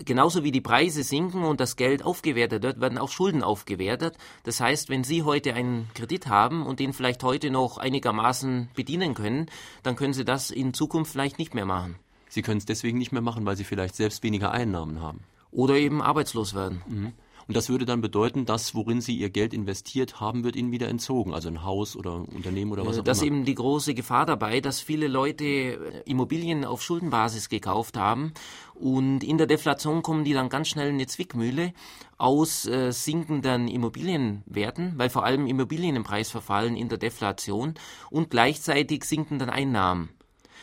[0.02, 4.16] genauso wie die Preise sinken und das Geld aufgewertet wird, werden auch Schulden aufgewertet.
[4.44, 9.12] Das heißt, wenn Sie heute einen Kredit haben und den vielleicht heute noch einigermaßen bedienen
[9.12, 9.50] können,
[9.82, 11.96] dann können Sie das in Zukunft vielleicht nicht mehr machen.
[12.30, 15.74] Sie können es deswegen nicht mehr machen, weil Sie vielleicht selbst weniger Einnahmen haben oder
[15.74, 16.82] eben arbeitslos werden.
[16.88, 17.12] Mhm.
[17.50, 20.86] Und das würde dann bedeuten, dass worin Sie Ihr Geld investiert haben, wird Ihnen wieder
[20.86, 23.04] entzogen, also ein Haus oder ein Unternehmen oder was auch das immer.
[23.04, 27.96] Das ist eben die große Gefahr dabei, dass viele Leute äh, Immobilien auf Schuldenbasis gekauft
[27.96, 28.34] haben
[28.74, 31.72] und in der Deflation kommen die dann ganz schnell in eine Zwickmühle
[32.18, 37.74] aus äh, sinkenden Immobilienwerten, weil vor allem Immobilien im Preis verfallen in der Deflation
[38.10, 40.10] und gleichzeitig sinkenden Einnahmen.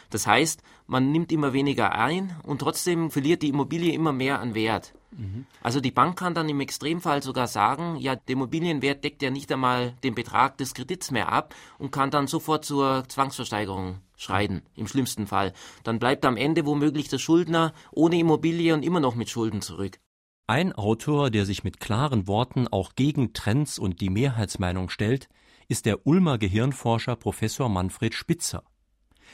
[0.09, 4.55] Das heißt, man nimmt immer weniger ein und trotzdem verliert die Immobilie immer mehr an
[4.55, 4.93] Wert.
[5.11, 5.45] Mhm.
[5.61, 9.51] Also die Bank kann dann im Extremfall sogar sagen, ja, der Immobilienwert deckt ja nicht
[9.51, 14.87] einmal den Betrag des Kredits mehr ab und kann dann sofort zur Zwangsversteigerung schreiten, im
[14.87, 15.53] schlimmsten Fall.
[15.83, 19.99] Dann bleibt am Ende womöglich der Schuldner ohne Immobilie und immer noch mit Schulden zurück.
[20.47, 25.27] Ein Autor, der sich mit klaren Worten auch gegen Trends und die Mehrheitsmeinung stellt,
[25.67, 28.63] ist der Ulmer Gehirnforscher Professor Manfred Spitzer.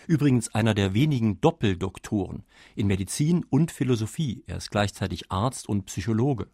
[0.07, 2.43] Übrigens einer der wenigen Doppeldoktoren
[2.75, 4.43] in Medizin und Philosophie.
[4.47, 6.47] Er ist gleichzeitig Arzt und Psychologe.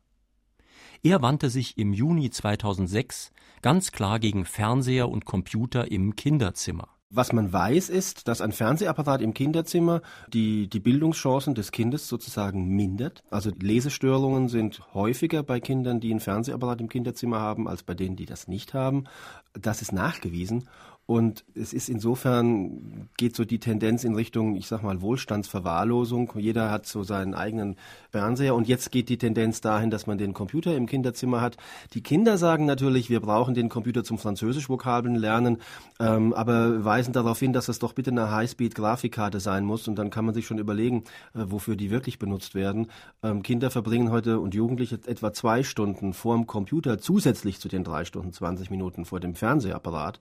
[1.01, 3.31] Er wandte sich im Juni 2006
[3.61, 6.89] ganz klar gegen Fernseher und Computer im Kinderzimmer.
[7.11, 12.67] Was man weiß, ist, dass ein Fernsehapparat im Kinderzimmer die, die Bildungschancen des Kindes sozusagen
[12.67, 13.23] mindert.
[13.31, 18.15] Also Lesestörungen sind häufiger bei Kindern, die ein Fernsehapparat im Kinderzimmer haben, als bei denen,
[18.15, 19.05] die das nicht haben.
[19.53, 20.69] Das ist nachgewiesen.
[21.09, 26.33] Und es ist insofern, geht so die Tendenz in Richtung, ich sag mal, Wohlstandsverwahrlosung.
[26.35, 27.77] Jeder hat so seinen eigenen
[28.11, 31.57] Fernseher und jetzt geht die Tendenz dahin, dass man den Computer im Kinderzimmer hat.
[31.95, 35.57] Die Kinder sagen natürlich, wir brauchen den Computer zum Französisch-Vokabeln lernen,
[35.99, 40.11] ähm, aber weisen darauf hin, dass das doch bitte eine Highspeed-Grafikkarte sein muss und dann
[40.11, 42.85] kann man sich schon überlegen, äh, wofür die wirklich benutzt werden.
[43.23, 47.83] Ähm, Kinder verbringen heute und Jugendliche etwa zwei Stunden vor dem Computer zusätzlich zu den
[47.83, 50.19] drei Stunden 20 Minuten vor dem Fernsehapparat.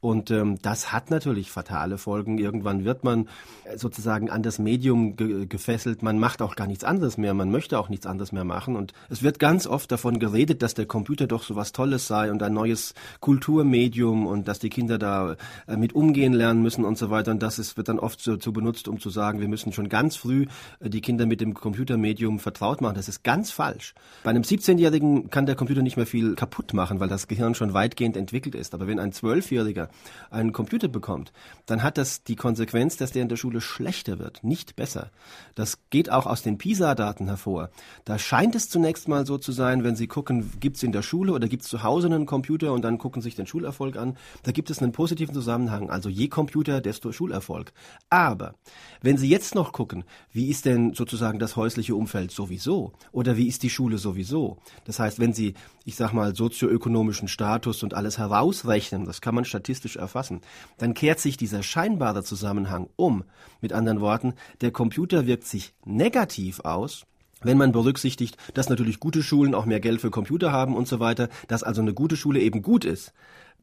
[0.00, 2.38] Und ähm, das hat natürlich fatale Folgen.
[2.38, 3.28] Irgendwann wird man
[3.64, 6.02] äh, sozusagen an das Medium ge gefesselt.
[6.04, 7.34] Man macht auch gar nichts anderes mehr.
[7.34, 8.76] Man möchte auch nichts anderes mehr machen.
[8.76, 12.30] Und es wird ganz oft davon geredet, dass der Computer doch so was Tolles sei
[12.30, 15.34] und ein neues Kulturmedium und dass die Kinder da
[15.66, 17.32] äh, mit umgehen lernen müssen und so weiter.
[17.32, 19.88] Und das ist, wird dann oft so, so benutzt, um zu sagen, wir müssen schon
[19.88, 20.46] ganz früh
[20.78, 22.94] äh, die Kinder mit dem Computermedium vertraut machen.
[22.94, 23.94] Das ist ganz falsch.
[24.22, 27.74] Bei einem 17-Jährigen kann der Computer nicht mehr viel kaputt machen, weil das Gehirn schon
[27.74, 28.74] weitgehend entwickelt ist.
[28.74, 29.87] Aber wenn ein Zwölfjähriger
[30.30, 31.32] einen Computer bekommt,
[31.66, 35.10] dann hat das die Konsequenz, dass der in der Schule schlechter wird, nicht besser.
[35.54, 37.70] Das geht auch aus den PISA-Daten hervor.
[38.04, 41.02] Da scheint es zunächst mal so zu sein, wenn Sie gucken, gibt es in der
[41.02, 44.16] Schule oder gibt es zu Hause einen Computer und dann gucken sich den Schulerfolg an,
[44.42, 45.90] da gibt es einen positiven Zusammenhang.
[45.90, 47.72] Also je Computer, desto Schulerfolg.
[48.10, 48.54] Aber
[49.00, 53.48] wenn Sie jetzt noch gucken, wie ist denn sozusagen das häusliche Umfeld sowieso oder wie
[53.48, 54.58] ist die Schule sowieso?
[54.84, 55.54] Das heißt, wenn Sie,
[55.88, 60.42] ich sag mal, sozioökonomischen Status und alles herausrechnen, das kann man statistisch erfassen,
[60.76, 63.24] dann kehrt sich dieser scheinbare Zusammenhang um.
[63.62, 67.06] Mit anderen Worten, der Computer wirkt sich negativ aus,
[67.40, 71.00] wenn man berücksichtigt, dass natürlich gute Schulen auch mehr Geld für Computer haben und so
[71.00, 73.14] weiter, dass also eine gute Schule eben gut ist.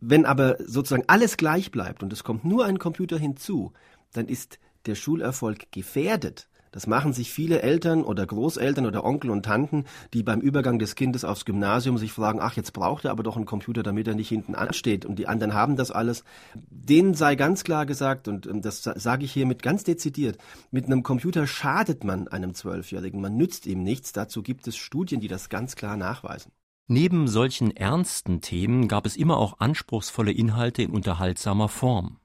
[0.02, 3.72] Wenn aber sozusagen alles gleich bleibt und es kommt nur ein Computer hinzu,
[4.14, 4.58] dann ist
[4.88, 6.48] der Schulerfolg gefährdet.
[6.76, 10.96] Das machen sich viele Eltern oder Großeltern oder Onkel und Tanten, die beim Übergang des
[10.96, 14.14] Kindes aufs Gymnasium sich fragen, ach, jetzt braucht er aber doch einen Computer, damit er
[14.14, 16.26] nicht hinten ansteht und die anderen haben das alles.
[16.70, 20.38] Denen sei ganz klar gesagt, und ähm, das sage ich hiermit ganz dezidiert,
[20.70, 24.12] mit einem Computer schadet man einem Zwölfjährigen, man nützt ihm nichts.
[24.12, 26.52] Dazu gibt es Studien, die das ganz klar nachweisen.
[26.88, 32.18] Neben solchen ernsten Themen gab es immer auch anspruchsvolle Inhalte in unterhaltsamer Form.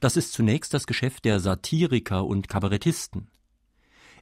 [0.00, 3.28] Das ist zunächst das Geschäft der Satiriker und Kabarettisten.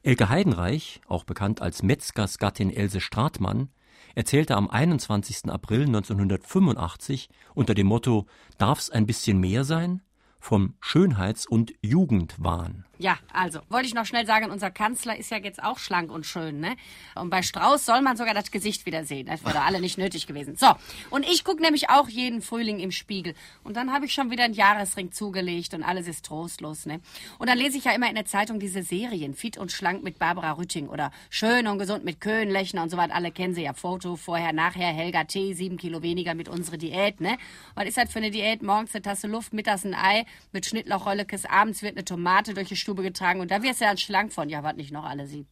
[0.03, 3.69] Elke Heidenreich, auch bekannt als Metzgers Gattin Else Stratmann,
[4.15, 5.49] erzählte am 21.
[5.49, 8.25] April 1985 unter dem Motto
[8.57, 10.01] Darf's ein bisschen mehr sein?
[10.39, 12.85] vom Schönheits- und Jugendwahn.
[12.99, 16.25] Ja, also, wollte ich noch schnell sagen, unser Kanzler ist ja jetzt auch schlank und
[16.25, 16.75] schön, ne?
[17.13, 19.27] Und bei Strauß soll man sogar das Gesicht wieder sehen.
[19.27, 20.55] Das wäre alle nicht nötig gewesen.
[20.55, 20.73] So,
[21.11, 23.35] und ich gucke nämlich auch jeden Frühling im Spiegel.
[23.63, 26.99] Und dann habe ich schon wieder einen Jahresring zugelegt und alles ist trostlos, ne?
[27.37, 30.17] Und dann lese ich ja immer in der Zeitung diese Serien, Fit und Schlank mit
[30.17, 33.13] Barbara Rütting oder Schön und Gesund mit Köhn, Lechner und so weiter.
[33.13, 33.73] Alle kennen sie ja.
[33.73, 37.37] Foto, vorher, nachher, Helga T., sieben Kilo weniger mit unserer Diät, ne?
[37.75, 38.63] Was ist das für eine Diät?
[38.63, 42.75] Morgens eine Tasse Luft, mittags ein Ei mit Schnittlauchröllekes, abends wird eine Tomate durch die
[42.87, 44.47] Stube getragen und da wirst du dann schlank von.
[44.47, 45.45] Ja, was nicht noch alle sie.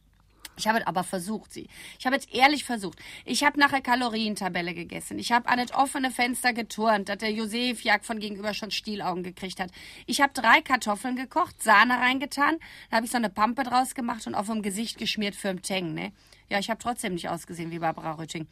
[0.56, 1.68] Ich habe aber versucht, sie.
[1.98, 2.98] Ich habe jetzt ehrlich versucht.
[3.26, 5.18] Ich habe nachher Kalorientabelle gegessen.
[5.18, 9.22] Ich habe an das offene Fenster geturnt, dass der Josef Jag von gegenüber schon Stielaugen
[9.22, 9.70] gekriegt hat.
[10.06, 12.56] Ich habe drei Kartoffeln gekocht, Sahne reingetan,
[12.88, 15.60] da habe ich so eine Pampe draus gemacht und auf dem Gesicht geschmiert für den
[15.60, 16.12] Teng, ne?
[16.48, 18.46] Ja, ich habe trotzdem nicht ausgesehen wie Barbara Rütting.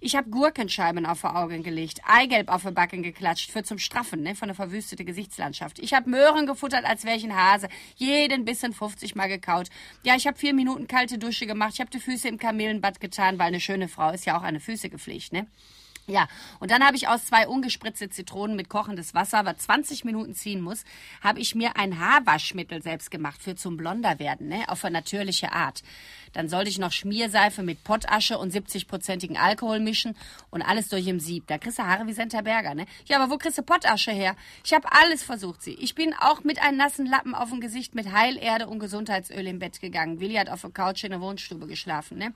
[0.00, 4.22] Ich habe Gurkenscheiben auf die Augen gelegt, Eigelb auf die Backen geklatscht für zum Straffen,
[4.22, 5.80] ne, von der verwüstete Gesichtslandschaft.
[5.80, 9.68] Ich habe Möhren gefuttert, als wäre ich ein Hase, jeden Bissen 50 Mal gekaut.
[10.04, 13.38] Ja, ich habe vier Minuten kalte Dusche gemacht, ich habe die Füße im Kamelenbad getan,
[13.40, 15.46] weil eine schöne Frau ist ja auch eine Füße gepflegt, ne?
[16.06, 16.26] Ja,
[16.58, 20.60] und dann habe ich aus zwei ungespritzte Zitronen mit kochendes Wasser, was 20 Minuten ziehen
[20.60, 20.84] muss,
[21.22, 25.52] habe ich mir ein Haarwaschmittel selbst gemacht für zum blonder werden, ne, auf eine natürliche
[25.52, 25.82] Art.
[26.32, 30.16] Dann sollte ich noch Schmierseife mit Pottasche und 70-prozentigen Alkohol mischen
[30.50, 31.46] und alles durch im Sieb.
[31.48, 32.86] Da kriegst du Haare wie Senta Berger, ne?
[33.06, 34.36] Ja, aber wo kriegst du Pottasche her?
[34.64, 35.74] Ich habe alles versucht, sie.
[35.74, 39.58] Ich bin auch mit einem nassen Lappen auf dem Gesicht mit Heilerde und Gesundheitsöl im
[39.58, 40.20] Bett gegangen.
[40.20, 42.32] Willi hat auf der Couch in der Wohnstube geschlafen, ne?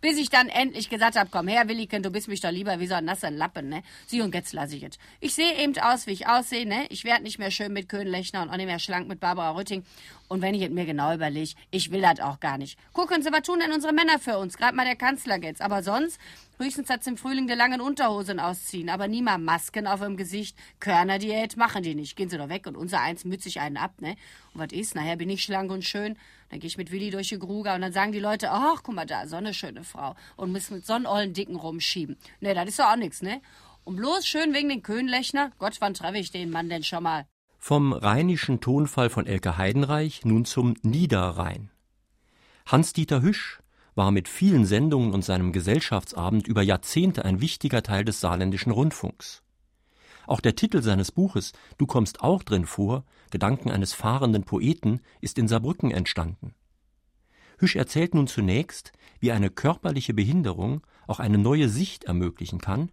[0.00, 2.86] Bis ich dann endlich gesagt habe, komm her, Willi, du bist mich doch lieber wie
[2.86, 3.82] so ein nasser Lappen, ne?
[4.06, 4.98] Sie und jetzt lasse ich es.
[5.20, 6.86] Ich sehe eben aus, wie ich aussehe, ne?
[6.90, 9.84] Ich werde nicht mehr schön mit Köhnlechner und auch nicht mehr schlank mit Barbara Rütting.
[10.28, 12.78] Und wenn ich es mir genau überlege, ich will das auch gar nicht.
[12.92, 14.56] Gucken Sie, was tun denn unsere Männer für uns?
[14.56, 15.62] Gerade mal der Kanzler jetzt.
[15.62, 16.20] Aber sonst,
[16.58, 18.90] höchstens hat's im Frühling die langen Unterhosen ausziehen.
[18.90, 20.56] Aber nie mal Masken auf dem Gesicht.
[20.80, 22.16] Körnerdiät machen die nicht.
[22.16, 24.16] Gehen Sie doch weg und unser eins mütze ich einen ab, ne?
[24.52, 24.94] Und was ist?
[24.94, 26.16] Nachher bin ich schlank und schön.
[26.48, 28.94] Dann gehe ich mit Willi durch die Gruger und dann sagen die Leute, ach, guck
[28.94, 30.14] mal da, so eine schöne Frau.
[30.36, 32.16] Und müssen mit so einen ollen Dicken rumschieben.
[32.40, 33.40] Ne, das ist doch auch nix, ne?
[33.84, 35.52] Und bloß schön wegen den Köhnlechner?
[35.58, 37.26] Gott, wann treffe ich den Mann denn schon mal?
[37.58, 41.70] Vom rheinischen Tonfall von Elke Heidenreich nun zum Niederrhein.
[42.66, 43.60] Hans-Dieter Hüsch
[43.94, 49.42] war mit vielen Sendungen und seinem Gesellschaftsabend über Jahrzehnte ein wichtiger Teil des saarländischen Rundfunks.
[50.26, 55.38] Auch der Titel seines Buches Du kommst auch drin vor, Gedanken eines fahrenden Poeten, ist
[55.38, 56.54] in Saarbrücken entstanden.
[57.58, 62.90] Hüsch erzählt nun zunächst, wie eine körperliche Behinderung auch eine neue Sicht ermöglichen kann,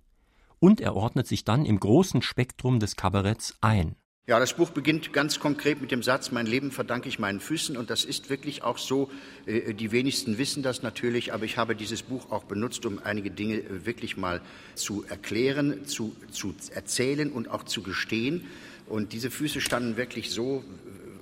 [0.59, 3.97] und er ordnet sich dann im großen Spektrum des Kabaretts ein.
[4.25, 7.75] Ja, das Buch beginnt ganz konkret mit dem Satz, mein Leben verdanke ich meinen Füßen.
[7.75, 9.11] Und das ist wirklich auch so.
[9.45, 13.31] Äh, die wenigsten wissen das natürlich, aber ich habe dieses Buch auch benutzt, um einige
[13.31, 14.39] Dinge äh, wirklich mal
[14.75, 18.45] zu erklären, zu, zu erzählen und auch zu gestehen.
[18.87, 20.63] Und diese Füße standen wirklich so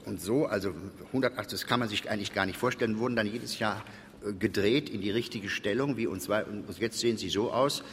[0.05, 0.75] äh, und so, also
[1.07, 3.83] 180, das kann man sich eigentlich gar nicht vorstellen, wurden dann jedes Jahr
[4.37, 7.83] gedreht in die richtige Stellung, wie zwar, und jetzt sehen sie so aus.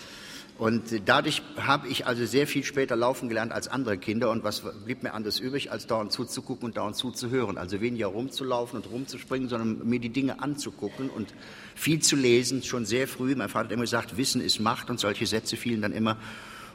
[0.58, 4.30] Und dadurch habe ich also sehr viel später laufen gelernt als andere Kinder.
[4.30, 7.58] Und was blieb mir anders übrig, als dauernd zuzugucken und dauernd zuzuhören?
[7.58, 11.32] Also weniger rumzulaufen und rumzuspringen, sondern mir die Dinge anzugucken und
[11.76, 13.36] viel zu lesen, schon sehr früh.
[13.36, 16.16] Mein Vater hat immer gesagt, Wissen ist Macht und solche Sätze fielen dann immer.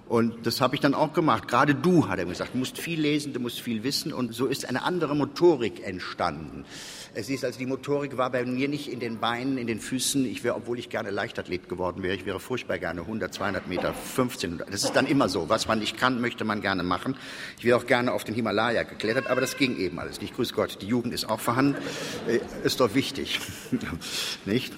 [0.08, 1.47] Und das habe ich dann auch gemacht.
[1.47, 4.14] Gerade du, hat er gesagt, musst viel lesen, du musst viel wissen.
[4.14, 6.66] Und so ist eine andere Motorik entstanden.
[7.16, 10.26] Es ist also die Motorik war bei mir nicht in den Beinen, in den Füßen.
[10.26, 13.93] Ich wäre, obwohl ich gerne Leichtathlet geworden wäre, ich wäre furchtbar gerne 100, 200 Meter,
[13.93, 14.64] 15.
[14.70, 15.47] Das ist dann immer so.
[15.47, 17.16] Was man nicht kann, möchte man gerne machen.
[17.60, 20.36] Ich wäre auch gerne auf den Himalaya geklettert, aber das ging eben alles nicht.
[20.36, 21.76] Grüß Gott, die Jugend ist auch vorhanden.
[22.28, 23.39] Äh, ist doch wichtig.
[24.45, 24.74] nicht?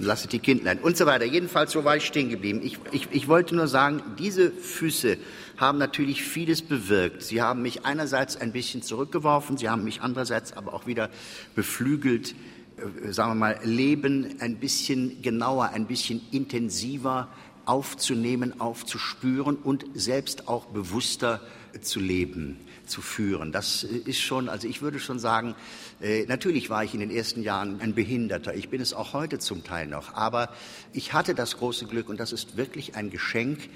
[0.00, 1.24] Lasset die Kindlein und so weiter.
[1.24, 2.60] Jedenfalls, so war ich stehen geblieben.
[2.62, 5.18] Ich, ich, ich wollte nur sagen, diese Füße
[5.56, 7.22] haben natürlich vieles bewirkt.
[7.22, 11.10] Sie haben mich einerseits ein bisschen zurückgeworfen, sie haben mich andererseits aber auch wieder
[11.54, 12.34] beflügelt,
[12.76, 17.28] äh, sagen wir mal, Leben ein bisschen genauer, ein bisschen intensiver
[17.66, 21.40] aufzunehmen, aufzuspüren und selbst auch bewusster
[21.82, 23.52] zu leben, zu führen.
[23.52, 25.54] Das äh, ist schon, also ich würde schon sagen,
[26.00, 28.54] äh, natürlich war ich in den ersten Jahren ein Behinderter.
[28.54, 30.14] Ich bin es auch heute zum Teil noch.
[30.14, 30.50] Aber
[30.92, 33.68] ich hatte das große Glück, und das ist wirklich ein Geschenk,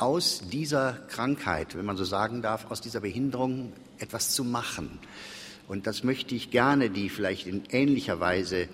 [0.00, 4.98] aus dieser Krankheit, wenn man so sagen darf, aus dieser Behinderung etwas zu machen.
[5.68, 8.68] Und das möchte ich gerne, die vielleicht in ähnlicher Weise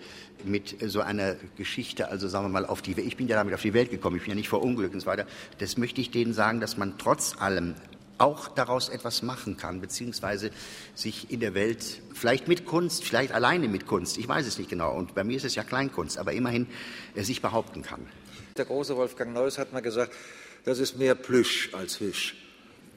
[0.44, 3.62] mit so einer Geschichte, also sagen wir mal, auf die, ich bin ja damit auf
[3.62, 5.26] die Welt gekommen, ich bin ja nicht vor Unglück und so weiter,
[5.58, 7.74] das möchte ich denen sagen, dass man trotz allem
[8.18, 10.50] auch daraus etwas machen kann, beziehungsweise
[10.94, 14.70] sich in der Welt vielleicht mit Kunst, vielleicht alleine mit Kunst, ich weiß es nicht
[14.70, 16.66] genau, und bei mir ist es ja Kleinkunst, aber immerhin
[17.14, 18.06] äh, sich behaupten kann.
[18.56, 20.12] Der große Wolfgang Neuss hat mal gesagt,
[20.66, 22.36] das ist mehr Plüsch als Fisch.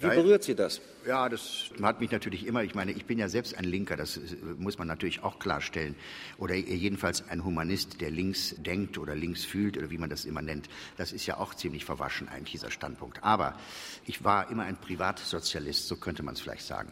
[0.02, 0.82] Wie berührt Sie das?
[1.06, 4.20] Ja, das hat mich natürlich immer, ich meine, ich bin ja selbst ein Linker, das
[4.58, 5.96] muss man natürlich auch klarstellen.
[6.38, 10.42] Oder jedenfalls ein Humanist, der links denkt oder links fühlt oder wie man das immer
[10.42, 10.70] nennt.
[10.98, 13.24] Das ist ja auch ziemlich verwaschen, eigentlich dieser Standpunkt.
[13.24, 13.58] Aber
[14.06, 16.92] ich war immer ein Privatsozialist, so könnte man es vielleicht sagen.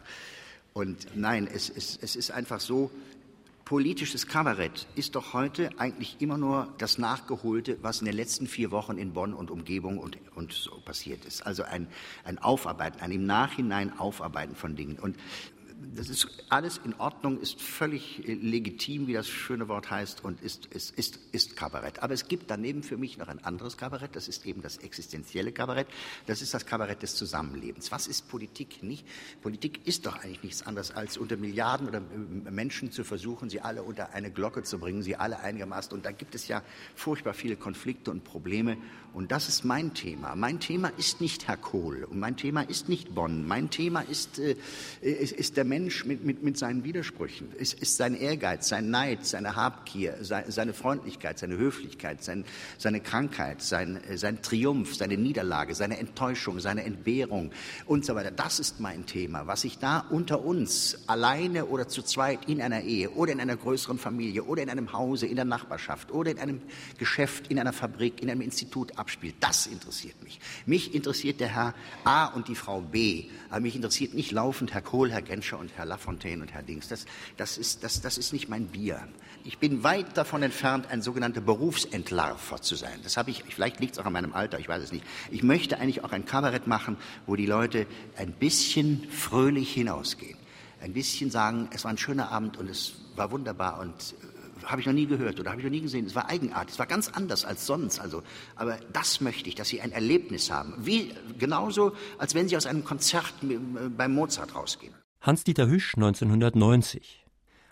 [0.74, 2.90] Und nein, es, es, es ist einfach so,
[3.68, 8.70] politisches Kabarett ist doch heute eigentlich immer nur das Nachgeholte, was in den letzten vier
[8.70, 11.46] Wochen in Bonn und Umgebung und, und so passiert ist.
[11.46, 11.86] Also ein,
[12.24, 14.98] ein Aufarbeiten, ein im Nachhinein Aufarbeiten von Dingen.
[14.98, 15.18] Und
[15.94, 20.40] das ist alles in Ordnung, ist völlig äh, legitim, wie das schöne Wort heißt, und
[20.40, 22.02] ist, ist, ist, ist Kabarett.
[22.02, 25.52] Aber es gibt daneben für mich noch ein anderes Kabarett, das ist eben das existenzielle
[25.52, 25.86] Kabarett,
[26.26, 27.92] das ist das Kabarett des Zusammenlebens.
[27.92, 29.06] Was ist Politik nicht?
[29.42, 33.60] Politik ist doch eigentlich nichts anderes, als unter Milliarden oder äh, Menschen zu versuchen, sie
[33.60, 35.92] alle unter eine Glocke zu bringen, sie alle einigermaßen.
[35.92, 36.62] Und da gibt es ja
[36.96, 38.78] furchtbar viele Konflikte und Probleme.
[39.14, 40.34] Und das ist mein Thema.
[40.34, 43.46] Mein Thema ist nicht Herr Kohl und mein Thema ist nicht Bonn.
[43.46, 44.56] Mein Thema ist, äh,
[45.00, 47.48] ist, ist der Mensch mit, mit, mit seinen Widersprüchen.
[47.58, 52.44] Es ist sein Ehrgeiz, sein Neid, seine Habgier, seine, Freundlichkeit, seine Höflichkeit, sein,
[52.78, 57.50] seine Krankheit, sein, sein Triumph, seine Niederlage, seine Enttäuschung, seine Entbehrung
[57.86, 58.30] und so weiter.
[58.30, 59.46] Das ist mein Thema.
[59.46, 63.56] Was sich da unter uns alleine oder zu zweit in einer Ehe oder in einer
[63.56, 66.62] größeren Familie oder in einem Hause, in der Nachbarschaft oder in einem
[66.98, 70.40] Geschäft, in einer Fabrik, in einem Institut abspielt, das interessiert mich.
[70.66, 74.82] Mich interessiert der Herr A und die Frau B, aber mich interessiert nicht laufend Herr
[74.82, 76.88] Kohl, Herr Genscher und Herr Lafontaine und Herr Dings.
[76.88, 79.08] Das, das, ist, das, das ist nicht mein Bier.
[79.44, 83.00] Ich bin weit davon entfernt, ein sogenannter Berufsentlarver zu sein.
[83.02, 85.04] Das habe ich, vielleicht liegt es auch an meinem Alter, ich weiß es nicht.
[85.30, 86.96] Ich möchte eigentlich auch ein Kabarett machen,
[87.26, 87.86] wo die Leute
[88.16, 90.36] ein bisschen fröhlich hinausgehen.
[90.80, 94.37] Ein bisschen sagen, es war ein schöner Abend und es war wunderbar und äh,
[94.68, 96.06] habe ich noch nie gehört oder habe ich noch nie gesehen.
[96.06, 97.98] Es war eigenartig, es war ganz anders als sonst.
[97.98, 98.22] Also,
[98.54, 100.74] aber das möchte ich, dass Sie ein Erlebnis haben.
[100.78, 103.58] Wie, genauso, als wenn Sie aus einem Konzert äh,
[103.88, 104.94] beim Mozart rausgehen.
[105.20, 107.24] Hans-Dieter Hüsch 1990.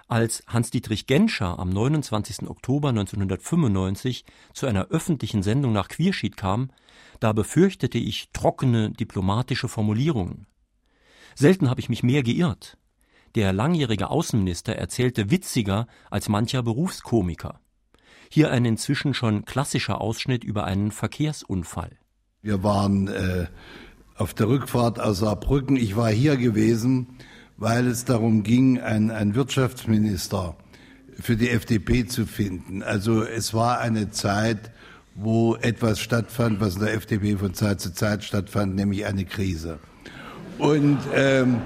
[0.08, 2.48] Als Hans-Dietrich Genscher am 29.
[2.48, 6.70] Oktober 1995 zu einer öffentlichen Sendung nach Quierschied kam,
[7.20, 10.46] da befürchtete ich trockene diplomatische Formulierungen.
[11.34, 12.78] Selten habe ich mich mehr geirrt.
[13.36, 17.60] Der langjährige Außenminister erzählte witziger als mancher Berufskomiker.
[18.30, 21.90] Hier ein inzwischen schon klassischer Ausschnitt über einen Verkehrsunfall.
[22.40, 23.46] Wir waren äh,
[24.16, 25.76] auf der Rückfahrt aus Saarbrücken.
[25.76, 27.08] Ich war hier gewesen,
[27.58, 30.56] weil es darum ging, einen, Wirtschaftsminister
[31.20, 32.82] für die FDP zu finden.
[32.82, 34.70] Also es war eine Zeit,
[35.14, 39.78] wo etwas stattfand, was in der FDP von Zeit zu Zeit stattfand, nämlich eine Krise.
[40.58, 41.60] Und ähm,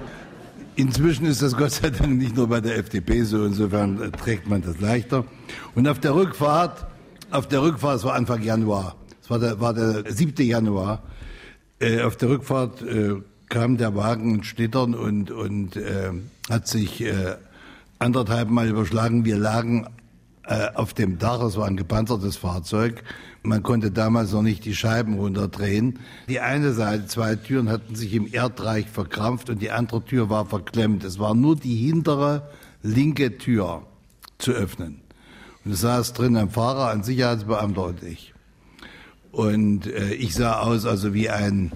[0.77, 4.63] inzwischen ist das Gott sei Dank nicht nur bei der FDP so, insofern trägt man
[4.63, 5.25] das leichter.
[5.75, 6.87] Und auf der Rückfahrt,
[7.31, 10.47] auf der Rückfahrt, es war Anfang Januar, es war der, war der 7.
[10.47, 11.03] Januar,
[11.79, 13.17] äh, auf der Rückfahrt äh,
[13.49, 16.11] kam der Wagen ins Schnittern und, und äh,
[16.49, 17.37] hat sich äh,
[17.99, 19.25] anderthalb Mal überschlagen.
[19.25, 19.87] Wir lagen
[20.47, 23.03] äh, auf dem Dach, es war ein gepanzertes Fahrzeug.
[23.43, 25.99] Man konnte damals noch nicht die Scheiben runterdrehen.
[26.29, 30.45] Die eine Seite, zwei Türen hatten sich im Erdreich verkrampft und die andere Tür war
[30.45, 31.05] verklemmt.
[31.05, 32.51] Es war nur die hintere
[32.83, 33.83] linke Tür
[34.37, 35.01] zu öffnen.
[35.65, 38.35] Und es saß drin ein Fahrer, ein Sicherheitsbeamter und ich.
[39.33, 41.73] Und äh, ich sah aus also wie ein,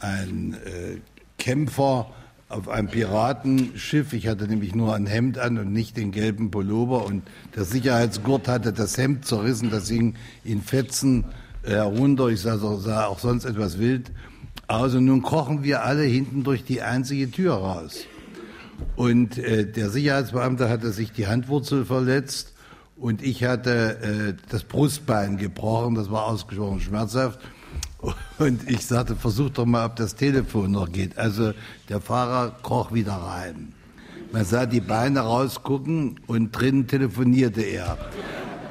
[0.00, 0.98] ein äh,
[1.38, 2.10] Kämpfer
[2.50, 4.12] auf einem Piratenschiff.
[4.12, 7.06] Ich hatte nämlich nur ein Hemd an und nicht den gelben Pullover.
[7.06, 7.22] Und
[7.54, 11.24] der Sicherheitsgurt hatte das Hemd zerrissen, das hing in Fetzen
[11.62, 12.28] äh, herunter.
[12.28, 14.10] Ich sah, sah auch sonst etwas wild
[14.66, 14.94] aus.
[14.94, 18.04] Und nun krochen wir alle hinten durch die einzige Tür raus.
[18.96, 22.54] Und äh, der Sicherheitsbeamte hatte sich die Handwurzel verletzt
[22.96, 25.94] und ich hatte äh, das Brustbein gebrochen.
[25.94, 27.40] Das war ausgesprochen schmerzhaft.
[28.38, 31.18] Und ich sagte, versuch doch mal, ob das Telefon noch geht.
[31.18, 31.52] Also
[31.88, 33.72] der Fahrer kroch wieder rein.
[34.32, 37.98] Man sah die Beine rausgucken und drinnen telefonierte er.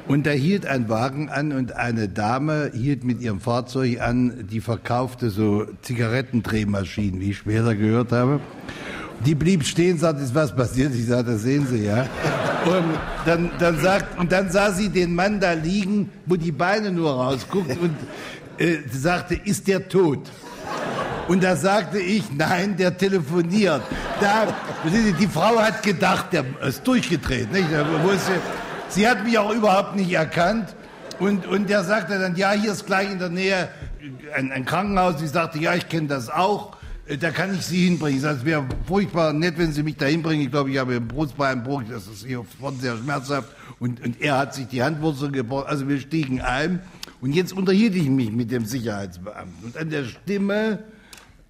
[0.08, 4.62] Und da hielt ein Wagen an und eine Dame hielt mit ihrem Fahrzeug an, die
[4.62, 8.40] verkaufte so Zigarettendrehmaschinen, wie ich später gehört habe.
[9.26, 10.96] Die blieb stehen, sagte, ist was passiert?
[10.96, 12.08] Ich sagte, das sehen Sie, ja.
[12.66, 16.92] Und dann, dann sagt, und dann sah sie den Mann da liegen, wo die Beine
[16.92, 17.96] nur rausguckt und
[18.60, 20.30] äh, sagte, ist der tot?
[21.30, 23.82] Und da sagte ich, nein, der telefoniert.
[24.20, 24.48] Da,
[25.20, 27.52] die Frau hat gedacht, der ist durchgedreht.
[27.52, 27.68] Nicht?
[28.90, 30.76] Sie, hat mich auch überhaupt nicht erkannt.
[31.20, 33.70] Und, und der sagte dann, ja, hier ist gleich in der Nähe
[34.36, 35.22] ein, ein Krankenhaus.
[35.22, 36.78] Ich sagte, ja, ich kenne das auch.
[37.06, 38.18] Äh, Da kann ich Sie hinbringen.
[38.18, 40.46] Ich sage, es wäre furchtbar nett, wenn Sie mich da hinbringen.
[40.46, 41.84] Ich glaube, ich habe einen Brustbeinbruch.
[41.90, 43.50] Das ist hier von sehr schmerzhaft.
[43.80, 45.68] Und, und er hat sich die Handwurzel gebrochen.
[45.68, 46.82] Also wir stiegen ein.
[47.22, 49.66] Und jetzt unterhielt ich mich mit dem Sicherheitsbeamten.
[49.66, 50.80] Und an der Stimme,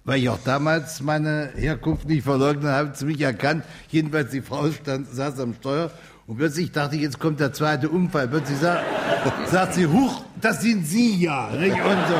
[0.04, 3.64] weil ich auch damals meine Herkunft nicht verleugnet habe, zu mich erkannt.
[3.88, 5.90] Jedenfalls die Frau stand, saß am Steuer
[6.26, 8.28] und plötzlich dachte ich, jetzt kommt der zweite Unfall.
[8.28, 8.84] Plötzlich sagt,
[9.48, 11.48] sagt sie, huch, das sind Sie ja.
[11.48, 12.14] Und so.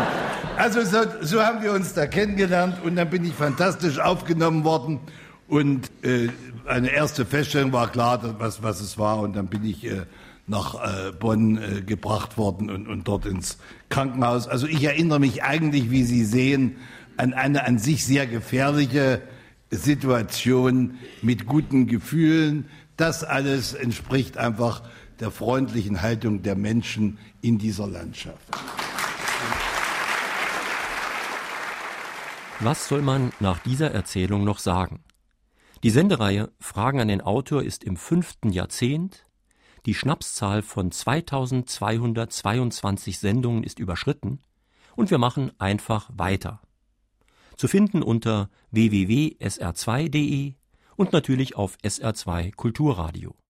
[0.56, 5.00] Also so, so haben wir uns da kennengelernt und dann bin ich fantastisch aufgenommen worden.
[5.48, 6.28] Und äh,
[6.66, 9.20] eine erste Feststellung war klar, was, was es war.
[9.20, 10.02] Und dann bin ich äh,
[10.50, 14.48] nach äh, Bonn äh, gebracht worden und, und dort ins Krankenhaus.
[14.48, 16.76] Also ich erinnere mich eigentlich, wie Sie sehen,
[17.16, 19.22] an eine an sich sehr gefährliche
[19.70, 22.68] Situation mit guten Gefühlen.
[22.96, 24.82] Das alles entspricht einfach
[25.20, 28.42] der freundlichen Haltung der Menschen in dieser Landschaft.
[32.58, 35.04] Was soll man nach dieser Erzählung noch sagen?
[35.82, 39.24] Die Sendereihe Fragen an den Autor ist im fünften Jahrzehnt.
[39.86, 44.40] Die Schnapszahl von 2222 Sendungen ist überschritten
[44.94, 46.60] und wir machen einfach weiter.
[47.56, 50.54] Zu finden unter www.sr2.de
[50.96, 53.34] und natürlich auf SR2 Kulturradio.